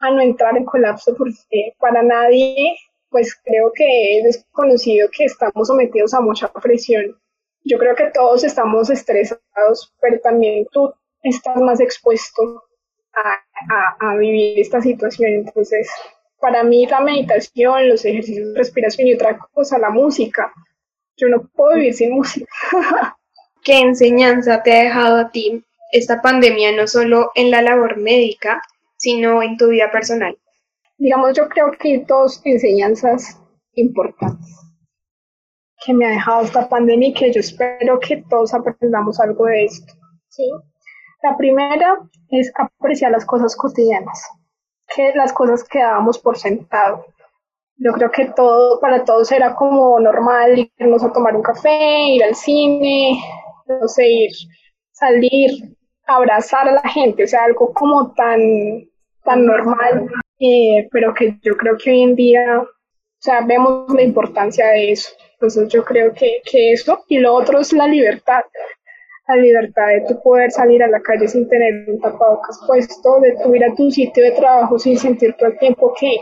a 0.00 0.10
no 0.10 0.20
entrar 0.20 0.56
en 0.56 0.64
colapso 0.64 1.14
porque 1.16 1.74
para 1.78 2.02
nadie, 2.02 2.74
pues 3.12 3.38
creo 3.44 3.70
que 3.72 4.18
es 4.18 4.24
desconocido 4.24 5.08
que 5.16 5.26
estamos 5.26 5.68
sometidos 5.68 6.14
a 6.14 6.20
mucha 6.20 6.50
presión. 6.52 7.16
Yo 7.64 7.78
creo 7.78 7.94
que 7.94 8.10
todos 8.12 8.42
estamos 8.42 8.90
estresados, 8.90 9.94
pero 10.00 10.18
también 10.20 10.66
tú 10.72 10.92
estás 11.22 11.56
más 11.58 11.78
expuesto 11.78 12.64
a, 13.14 14.10
a, 14.10 14.16
vivir 14.16 14.58
esta 14.58 14.80
situación. 14.80 15.30
Entonces, 15.32 15.88
para 16.40 16.64
mí 16.64 16.86
la 16.86 17.00
meditación, 17.00 17.88
los 17.88 18.04
ejercicios 18.04 18.48
de 18.48 18.58
respiración 18.58 19.06
y 19.06 19.14
otra 19.14 19.38
cosa, 19.52 19.78
la 19.78 19.90
música. 19.90 20.52
Yo 21.16 21.28
no 21.28 21.48
puedo 21.54 21.76
vivir 21.76 21.94
sin 21.94 22.14
música. 22.14 22.46
¿Qué 23.62 23.78
enseñanza 23.78 24.62
te 24.62 24.72
ha 24.72 24.82
dejado 24.84 25.18
a 25.18 25.30
ti 25.30 25.62
esta 25.92 26.20
pandemia, 26.20 26.72
no 26.72 26.88
solo 26.88 27.30
en 27.36 27.50
la 27.52 27.62
labor 27.62 27.98
médica, 27.98 28.60
sino 28.96 29.42
en 29.42 29.56
tu 29.56 29.68
vida 29.68 29.92
personal? 29.92 30.36
Digamos, 31.02 31.32
yo 31.36 31.48
creo 31.48 31.72
que 31.72 31.88
hay 31.88 32.04
dos 32.04 32.40
enseñanzas 32.44 33.36
importantes 33.74 34.56
que 35.84 35.92
me 35.92 36.06
ha 36.06 36.10
dejado 36.10 36.42
esta 36.42 36.68
pandemia 36.68 37.08
y 37.08 37.12
que 37.12 37.32
yo 37.32 37.40
espero 37.40 37.98
que 37.98 38.22
todos 38.30 38.54
aprendamos 38.54 39.18
algo 39.18 39.46
de 39.46 39.64
esto. 39.64 39.94
¿sí? 40.28 40.48
La 41.24 41.36
primera 41.36 41.98
es 42.28 42.52
apreciar 42.56 43.10
las 43.10 43.26
cosas 43.26 43.56
cotidianas, 43.56 44.30
que 44.94 45.12
las 45.16 45.32
cosas 45.32 45.64
que 45.64 45.80
dábamos 45.80 46.20
por 46.20 46.38
sentado. 46.38 47.04
Yo 47.78 47.90
creo 47.94 48.12
que 48.12 48.26
todo, 48.26 48.78
para 48.78 49.02
todos 49.02 49.32
era 49.32 49.56
como 49.56 49.98
normal 49.98 50.70
irnos 50.78 51.02
a 51.02 51.12
tomar 51.12 51.34
un 51.34 51.42
café, 51.42 52.10
ir 52.10 52.22
al 52.22 52.36
cine, 52.36 53.20
no 53.66 53.88
sé, 53.88 54.06
ir, 54.06 54.30
salir, 54.92 55.50
abrazar 56.06 56.68
a 56.68 56.74
la 56.74 56.88
gente, 56.88 57.24
o 57.24 57.26
sea, 57.26 57.42
algo 57.42 57.72
como 57.72 58.14
tan, 58.14 58.38
tan 59.24 59.44
normal, 59.44 60.08
eh, 60.42 60.88
pero 60.90 61.14
que 61.14 61.38
yo 61.42 61.56
creo 61.56 61.76
que 61.76 61.90
hoy 61.90 62.02
en 62.02 62.14
día, 62.16 62.60
o 62.60 62.68
sea, 63.18 63.40
vemos 63.46 63.92
la 63.94 64.02
importancia 64.02 64.68
de 64.68 64.92
eso. 64.92 65.10
Entonces 65.34 65.68
yo 65.68 65.84
creo 65.84 66.12
que, 66.12 66.40
que 66.50 66.72
eso, 66.72 67.04
y 67.08 67.18
lo 67.18 67.34
otro 67.34 67.60
es 67.60 67.72
la 67.72 67.86
libertad 67.86 68.42
la 69.28 69.36
libertad 69.36 69.88
de 69.88 70.00
tu 70.08 70.20
poder 70.20 70.50
salir 70.50 70.82
a 70.82 70.88
la 70.88 71.00
calle 71.00 71.28
sin 71.28 71.48
tener 71.48 71.88
un 71.88 72.00
tapabocas 72.00 72.60
puesto, 72.66 73.20
de 73.20 73.36
tu 73.42 73.54
ir 73.54 73.64
a 73.64 73.74
tu 73.74 73.90
sitio 73.90 74.24
de 74.24 74.32
trabajo 74.32 74.78
sin 74.78 74.98
sentir 74.98 75.34
todo 75.38 75.50
el 75.50 75.58
tiempo 75.58 75.94
que 75.98 76.16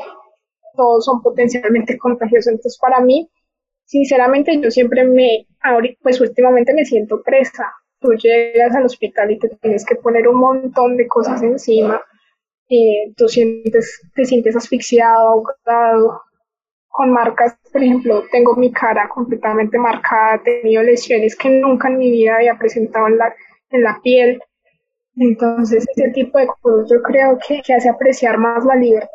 todos 0.76 1.04
son 1.04 1.22
potencialmente 1.22 1.98
contagiosos. 1.98 2.52
Entonces, 2.52 2.78
para 2.80 3.00
mí, 3.00 3.28
sinceramente, 3.84 4.60
yo 4.60 4.70
siempre 4.70 5.04
me, 5.04 5.46
pues 6.02 6.20
últimamente 6.20 6.74
me 6.74 6.84
siento 6.84 7.22
presa. 7.22 7.72
Tú 8.00 8.12
llegas 8.12 8.74
al 8.74 8.84
hospital 8.84 9.30
y 9.30 9.38
te 9.38 9.48
tienes 9.60 9.84
que 9.84 9.96
poner 9.96 10.28
un 10.28 10.36
montón 10.36 10.96
de 10.96 11.06
cosas 11.06 11.42
encima. 11.42 12.00
Eh, 12.70 13.12
tú 13.16 13.28
sientes, 13.28 14.00
te 14.14 14.24
sientes 14.24 14.56
asfixiado, 14.56 15.28
ahogado, 15.66 16.22
con 16.88 17.12
marcas, 17.12 17.56
por 17.72 17.82
ejemplo, 17.82 18.24
tengo 18.30 18.54
mi 18.56 18.72
cara 18.72 19.08
completamente 19.08 19.78
marcada, 19.78 20.36
he 20.36 20.60
tenido 20.60 20.82
lesiones 20.82 21.36
que 21.36 21.48
nunca 21.48 21.88
en 21.88 21.98
mi 21.98 22.10
vida 22.10 22.36
había 22.36 22.58
presentado 22.58 23.08
en 23.08 23.18
la, 23.18 23.34
en 23.70 23.82
la 23.82 24.00
piel. 24.02 24.40
Entonces, 25.16 25.84
ese 25.96 26.10
tipo 26.10 26.38
de 26.38 26.46
cosas 26.46 26.90
yo 26.90 27.02
creo 27.02 27.38
que, 27.46 27.60
que 27.62 27.74
hace 27.74 27.88
apreciar 27.88 28.38
más 28.38 28.64
la 28.64 28.76
libertad. 28.76 29.08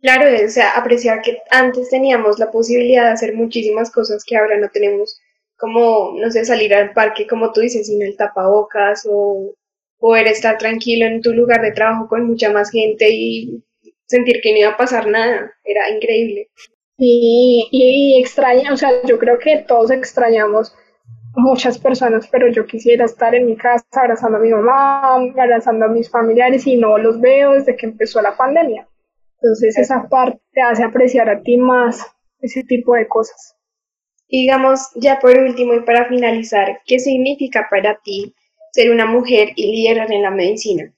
Claro, 0.00 0.26
o 0.44 0.48
sea, 0.48 0.76
apreciar 0.76 1.22
que 1.22 1.38
antes 1.50 1.90
teníamos 1.90 2.38
la 2.38 2.50
posibilidad 2.50 3.04
de 3.06 3.12
hacer 3.12 3.34
muchísimas 3.34 3.90
cosas 3.90 4.24
que 4.24 4.36
ahora 4.36 4.56
no 4.58 4.68
tenemos, 4.70 5.20
como, 5.56 6.12
no 6.18 6.30
sé, 6.30 6.44
salir 6.44 6.74
al 6.74 6.92
parque, 6.92 7.26
como 7.26 7.52
tú 7.52 7.60
dices, 7.60 7.86
sin 7.86 8.02
el 8.02 8.16
tapabocas 8.16 9.06
o 9.10 9.54
poder 9.98 10.26
estar 10.28 10.58
tranquilo 10.58 11.06
en 11.06 11.20
tu 11.20 11.32
lugar 11.32 11.60
de 11.62 11.72
trabajo 11.72 12.08
con 12.08 12.26
mucha 12.26 12.50
más 12.50 12.70
gente 12.70 13.08
y 13.10 13.64
sentir 14.06 14.40
que 14.42 14.52
no 14.52 14.58
iba 14.58 14.70
a 14.70 14.76
pasar 14.76 15.06
nada, 15.06 15.52
era 15.64 15.90
increíble. 15.90 16.48
Y, 16.96 17.68
y, 17.70 18.20
extraña, 18.20 18.72
o 18.72 18.76
sea, 18.76 18.90
yo 19.06 19.18
creo 19.18 19.38
que 19.38 19.58
todos 19.58 19.90
extrañamos 19.90 20.74
muchas 21.36 21.78
personas, 21.78 22.26
pero 22.28 22.48
yo 22.48 22.66
quisiera 22.66 23.04
estar 23.04 23.34
en 23.34 23.46
mi 23.46 23.56
casa 23.56 23.84
abrazando 23.92 24.38
a 24.38 24.40
mi 24.40 24.50
mamá, 24.50 25.14
abrazando 25.14 25.86
a 25.86 25.88
mis 25.88 26.10
familiares 26.10 26.66
y 26.66 26.76
no 26.76 26.98
los 26.98 27.20
veo 27.20 27.52
desde 27.52 27.76
que 27.76 27.86
empezó 27.86 28.20
la 28.20 28.36
pandemia. 28.36 28.88
Entonces 29.40 29.78
esa 29.78 30.08
parte 30.08 30.40
te 30.52 30.60
hace 30.60 30.82
apreciar 30.82 31.28
a 31.28 31.40
ti 31.42 31.56
más 31.56 32.04
ese 32.40 32.64
tipo 32.64 32.94
de 32.94 33.06
cosas. 33.06 33.56
Digamos, 34.28 34.90
ya 34.96 35.20
por 35.20 35.38
último 35.38 35.74
y 35.74 35.80
para 35.80 36.08
finalizar, 36.08 36.80
¿qué 36.84 36.98
significa 36.98 37.68
para 37.70 37.98
ti 38.02 38.34
ser 38.78 38.92
una 38.92 39.06
mujer 39.06 39.48
y 39.56 39.72
liderar 39.72 40.12
en 40.12 40.22
la 40.22 40.30
medicina? 40.30 40.94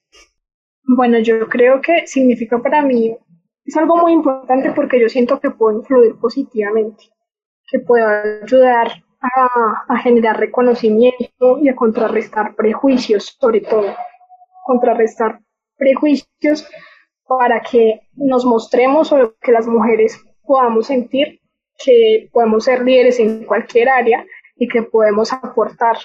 Bueno, 0.83 1.17
yo 1.17 1.49
creo 1.49 1.81
que 1.81 2.05
significa 2.05 2.61
para 2.61 2.83
mí 2.83 3.17
es 3.65 3.75
algo 3.75 3.97
muy 3.97 4.13
importante 4.13 4.71
porque 4.71 4.99
yo 4.99 5.09
siento 5.09 5.39
que 5.39 5.49
puedo 5.49 5.79
influir 5.79 6.15
positivamente, 6.19 7.05
que 7.71 7.79
puedo 7.79 8.07
ayudar 8.43 9.03
a, 9.19 9.85
a, 9.87 9.97
generar 9.97 10.39
reconocimiento 10.39 11.57
y 11.59 11.69
a 11.69 11.75
contrarrestar 11.75 12.55
prejuicios, 12.55 13.35
sobre 13.39 13.61
todo, 13.61 13.95
contrarrestar 14.63 15.39
prejuicios 15.75 16.67
para 17.27 17.61
que 17.61 18.01
nos 18.13 18.45
mostremos 18.45 19.11
o 19.11 19.33
que 19.41 19.51
las 19.51 19.65
mujeres 19.65 20.23
podamos 20.43 20.85
sentir 20.85 21.39
que 21.83 22.29
podemos 22.31 22.63
ser 22.63 22.83
líderes 22.83 23.19
en 23.19 23.43
cualquier 23.45 23.89
área 23.89 24.23
y 24.55 24.67
que 24.67 24.83
podemos 24.83 25.33
aportar 25.33 25.97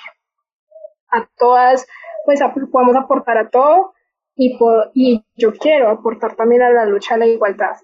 a 1.11 1.29
todas, 1.37 1.87
pues 2.25 2.41
podemos 2.71 2.97
aportar 2.97 3.39
a 3.39 3.51
todo 3.51 3.95
y, 4.35 4.59
y 4.95 5.25
yo 5.35 5.53
quiero 5.55 5.89
aportar 5.89 6.37
también 6.37 6.63
a 6.63 6.71
la 6.71 6.85
lucha 6.85 7.15
a 7.15 7.19
la 7.19 7.27
igualdad. 7.27 7.77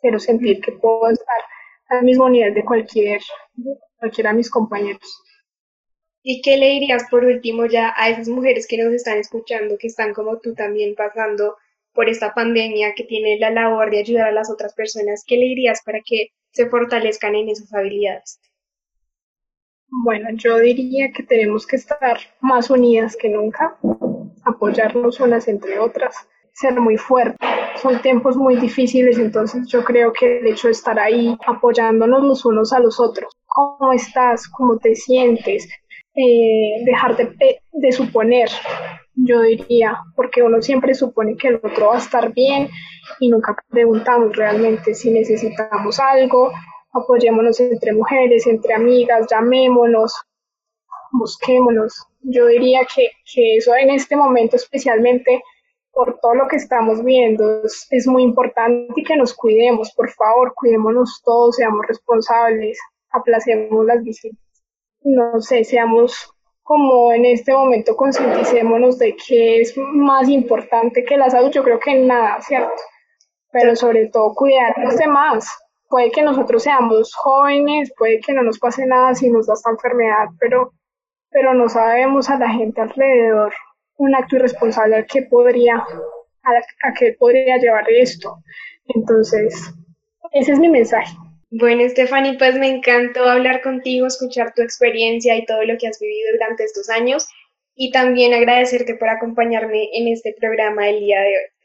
Quiero 0.00 0.18
sentir 0.18 0.60
que 0.60 0.72
puedo 0.72 1.08
estar 1.10 1.42
al 1.88 2.04
mismo 2.04 2.28
nivel 2.30 2.54
de 2.54 2.64
cualquier, 2.64 3.20
cualquiera 3.98 4.30
de 4.30 4.36
mis 4.36 4.50
compañeros. 4.50 5.22
¿Y 6.22 6.42
qué 6.42 6.56
le 6.56 6.68
dirías 6.68 7.04
por 7.10 7.24
último 7.24 7.66
ya 7.66 7.92
a 7.96 8.10
esas 8.10 8.28
mujeres 8.28 8.66
que 8.66 8.76
nos 8.76 8.92
están 8.92 9.18
escuchando, 9.18 9.76
que 9.78 9.86
están 9.86 10.12
como 10.12 10.38
tú 10.38 10.54
también 10.54 10.94
pasando 10.94 11.56
por 11.92 12.08
esta 12.08 12.34
pandemia, 12.34 12.94
que 12.94 13.04
tienen 13.04 13.40
la 13.40 13.50
labor 13.50 13.90
de 13.90 14.00
ayudar 14.00 14.28
a 14.28 14.32
las 14.32 14.50
otras 14.50 14.74
personas? 14.74 15.24
¿Qué 15.26 15.36
le 15.36 15.46
dirías 15.46 15.82
para 15.84 16.00
que 16.04 16.28
se 16.52 16.68
fortalezcan 16.68 17.34
en 17.34 17.48
esas 17.48 17.72
habilidades? 17.72 18.38
Bueno, 19.92 20.28
yo 20.34 20.58
diría 20.58 21.10
que 21.12 21.24
tenemos 21.24 21.66
que 21.66 21.76
estar 21.76 22.16
más 22.40 22.70
unidas 22.70 23.16
que 23.20 23.28
nunca, 23.28 23.76
apoyarnos 24.44 25.18
unas 25.18 25.48
entre 25.48 25.80
otras, 25.80 26.14
ser 26.52 26.78
muy 26.80 26.96
fuertes. 26.96 27.38
Son 27.76 28.00
tiempos 28.00 28.36
muy 28.36 28.56
difíciles, 28.56 29.18
entonces 29.18 29.66
yo 29.68 29.82
creo 29.82 30.12
que 30.12 30.38
el 30.38 30.46
hecho 30.46 30.68
de 30.68 30.72
estar 30.72 30.98
ahí 30.98 31.36
apoyándonos 31.46 32.22
los 32.22 32.44
unos 32.44 32.72
a 32.72 32.78
los 32.78 33.00
otros, 33.00 33.32
cómo 33.46 33.92
estás, 33.92 34.48
cómo 34.48 34.78
te 34.78 34.94
sientes, 34.94 35.68
eh, 36.14 36.84
dejar 36.84 37.16
de, 37.16 37.60
de, 37.72 37.92
suponer. 37.92 38.48
yo 39.14 39.42
diría, 39.42 39.98
porque 40.14 40.42
uno 40.42 40.62
siempre 40.62 40.94
supone 40.94 41.36
que 41.36 41.48
el 41.48 41.56
otro 41.56 41.88
va 41.88 41.96
a 41.96 41.98
estar 41.98 42.32
bien 42.32 42.68
y 43.18 43.28
nunca 43.28 43.56
preguntamos 43.68 44.36
realmente 44.36 44.94
si 44.94 45.10
necesitamos 45.10 45.98
algo, 45.98 46.52
apoyémonos 46.92 47.60
entre 47.60 47.92
mujeres, 47.92 48.46
entre 48.46 48.74
amigas, 48.74 49.26
llamémonos, 49.30 50.14
busquémonos. 51.12 52.06
Yo 52.22 52.46
diría 52.46 52.80
que, 52.94 53.08
que 53.32 53.56
eso 53.56 53.74
en 53.74 53.90
este 53.90 54.16
momento 54.16 54.56
especialmente 54.56 55.42
por 55.92 56.18
todo 56.20 56.34
lo 56.34 56.48
que 56.48 56.56
estamos 56.56 57.02
viendo 57.04 57.62
es, 57.64 58.06
muy 58.06 58.22
importante 58.22 58.92
y 58.96 59.04
que 59.04 59.16
nos 59.16 59.34
cuidemos, 59.34 59.92
por 59.92 60.10
favor, 60.10 60.54
cuidémonos 60.54 61.20
todos, 61.24 61.56
seamos 61.56 61.86
responsables, 61.86 62.78
aplacemos 63.10 63.84
las 63.84 64.02
visitas. 64.02 64.38
No 65.02 65.40
sé, 65.40 65.64
seamos 65.64 66.32
como 66.62 67.12
en 67.12 67.24
este 67.26 67.52
momento 67.52 67.96
concienticémonos 67.96 68.98
de 68.98 69.16
que 69.16 69.60
es 69.60 69.76
más 69.76 70.28
importante 70.28 71.04
que 71.04 71.16
la 71.16 71.28
salud, 71.28 71.50
yo 71.50 71.64
creo 71.64 71.80
que 71.80 71.94
nada, 71.94 72.40
¿cierto? 72.42 72.80
Pero 73.50 73.74
sobre 73.74 74.06
todo 74.06 74.34
cuidarnos 74.34 74.96
de 74.96 75.08
más. 75.08 75.48
Puede 75.90 76.12
que 76.12 76.22
nosotros 76.22 76.62
seamos 76.62 77.12
jóvenes, 77.14 77.92
puede 77.98 78.20
que 78.20 78.32
no 78.32 78.42
nos 78.42 78.60
pase 78.60 78.86
nada 78.86 79.12
si 79.14 79.28
nos 79.28 79.48
da 79.48 79.54
esta 79.54 79.70
enfermedad, 79.70 80.28
pero, 80.38 80.72
pero 81.30 81.52
no 81.52 81.68
sabemos 81.68 82.30
a 82.30 82.38
la 82.38 82.48
gente 82.48 82.80
alrededor 82.80 83.52
un 83.96 84.14
acto 84.14 84.36
irresponsable 84.36 84.96
al 84.96 85.06
que 85.06 85.22
podría, 85.22 85.76
a, 85.76 86.88
a 86.88 86.94
que 86.94 87.14
podría 87.18 87.58
llevar 87.58 87.84
esto. 87.90 88.38
Entonces, 88.86 89.74
ese 90.32 90.52
es 90.52 90.58
mi 90.60 90.68
mensaje. 90.68 91.12
Bueno, 91.50 91.82
Stephanie, 91.88 92.38
pues 92.38 92.54
me 92.54 92.68
encantó 92.68 93.24
hablar 93.24 93.60
contigo, 93.60 94.06
escuchar 94.06 94.54
tu 94.54 94.62
experiencia 94.62 95.36
y 95.36 95.44
todo 95.44 95.64
lo 95.64 95.76
que 95.76 95.88
has 95.88 95.98
vivido 95.98 96.32
durante 96.34 96.62
estos 96.62 96.88
años 96.88 97.26
y 97.74 97.90
también 97.90 98.32
agradecerte 98.32 98.94
por 98.94 99.08
acompañarme 99.08 99.88
en 99.92 100.06
este 100.06 100.36
programa 100.38 100.88
el 100.88 101.00
día 101.00 101.20
de 101.20 101.26
hoy. 101.26 101.59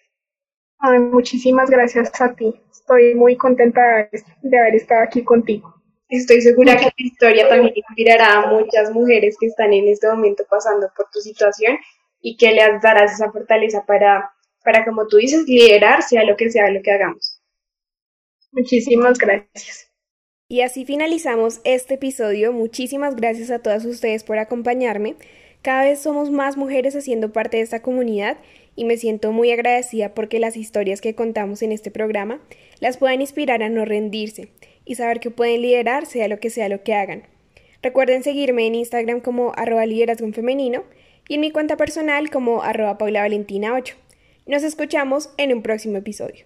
Ay, 0.80 1.00
muchísimas 1.00 1.70
gracias 1.70 2.10
a 2.22 2.34
ti. 2.34 2.54
Estoy 2.72 3.16
muy 3.16 3.36
contenta 3.36 4.10
de 4.42 4.60
haber 4.60 4.76
estado 4.76 5.04
aquí 5.04 5.24
contigo. 5.24 5.74
Estoy 6.10 6.42
segura 6.42 6.78
que 6.78 6.92
tu 6.92 7.04
historia 7.04 7.50
también 7.50 7.74
inspirará 7.76 8.34
a 8.34 8.48
muchas 8.48 8.92
mujeres 8.92 9.36
que 9.40 9.48
están 9.48 9.74
en 9.74 9.88
este 9.88 10.08
momento 10.08 10.44
pasando 10.50 10.88
por 10.96 11.10
tu 11.12 11.20
situación 11.20 11.78
y 12.22 12.38
que 12.38 12.52
les 12.52 12.82
darás 12.82 13.14
esa 13.14 13.32
fortaleza 13.32 13.84
para, 13.86 14.32
para 14.64 14.86
como 14.86 15.08
tú 15.08 15.18
dices, 15.18 15.46
liderar 15.48 16.04
sea 16.04 16.24
lo 16.24 16.36
que 16.36 16.52
sea 16.52 16.70
lo 16.70 16.82
que 16.82 16.92
hagamos. 16.92 17.42
Muchísimas 18.52 19.18
gracias. 19.18 19.92
Y 20.48 20.62
así 20.62 20.86
finalizamos 20.86 21.60
este 21.64 21.96
episodio. 21.96 22.54
Muchísimas 22.54 23.16
gracias 23.16 23.50
a 23.50 23.60
todas 23.60 23.84
ustedes 23.84 24.24
por 24.24 24.38
acompañarme. 24.38 25.16
Cada 25.64 25.84
vez 25.84 26.00
somos 26.00 26.30
más 26.30 26.56
mujeres 26.56 26.96
haciendo 26.96 27.34
parte 27.34 27.58
de 27.58 27.64
esta 27.64 27.82
comunidad 27.82 28.38
y 28.76 28.86
me 28.86 28.98
siento 28.98 29.32
muy 29.32 29.52
agradecida 29.52 30.14
porque 30.14 30.40
las 30.40 30.58
historias 30.58 31.02
que 31.02 31.16
contamos 31.16 31.62
en 31.62 31.72
este 31.72 31.92
programa 31.92 32.42
las 32.80 32.98
puedan 32.98 33.22
inspirar 33.22 33.64
a 33.64 33.70
no 33.70 33.86
rendirse 33.86 34.50
y 34.84 34.96
saber 34.96 35.20
que 35.20 35.32
pueden 35.32 35.62
liderar 35.62 36.06
sea 36.06 36.28
lo 36.28 36.40
que 36.40 36.50
sea 36.50 36.70
lo 36.70 36.84
que 36.84 36.94
hagan. 36.94 37.24
Recuerden 37.82 38.24
seguirme 38.24 38.68
en 38.68 38.76
Instagram 38.76 39.22
como 39.22 39.54
arroba 39.56 39.86
liderazgo 39.86 40.32
femenino 40.34 40.84
y 41.28 41.36
en 41.36 41.42
mi 41.42 41.52
cuenta 41.52 41.78
personal 41.78 42.30
como 42.30 42.64
arroba 42.64 42.98
paulavalentina 42.98 43.76
8. 43.76 43.96
Nos 44.48 44.64
escuchamos 44.64 45.30
en 45.38 45.54
un 45.54 45.62
próximo 45.62 45.98
episodio. 45.98 46.46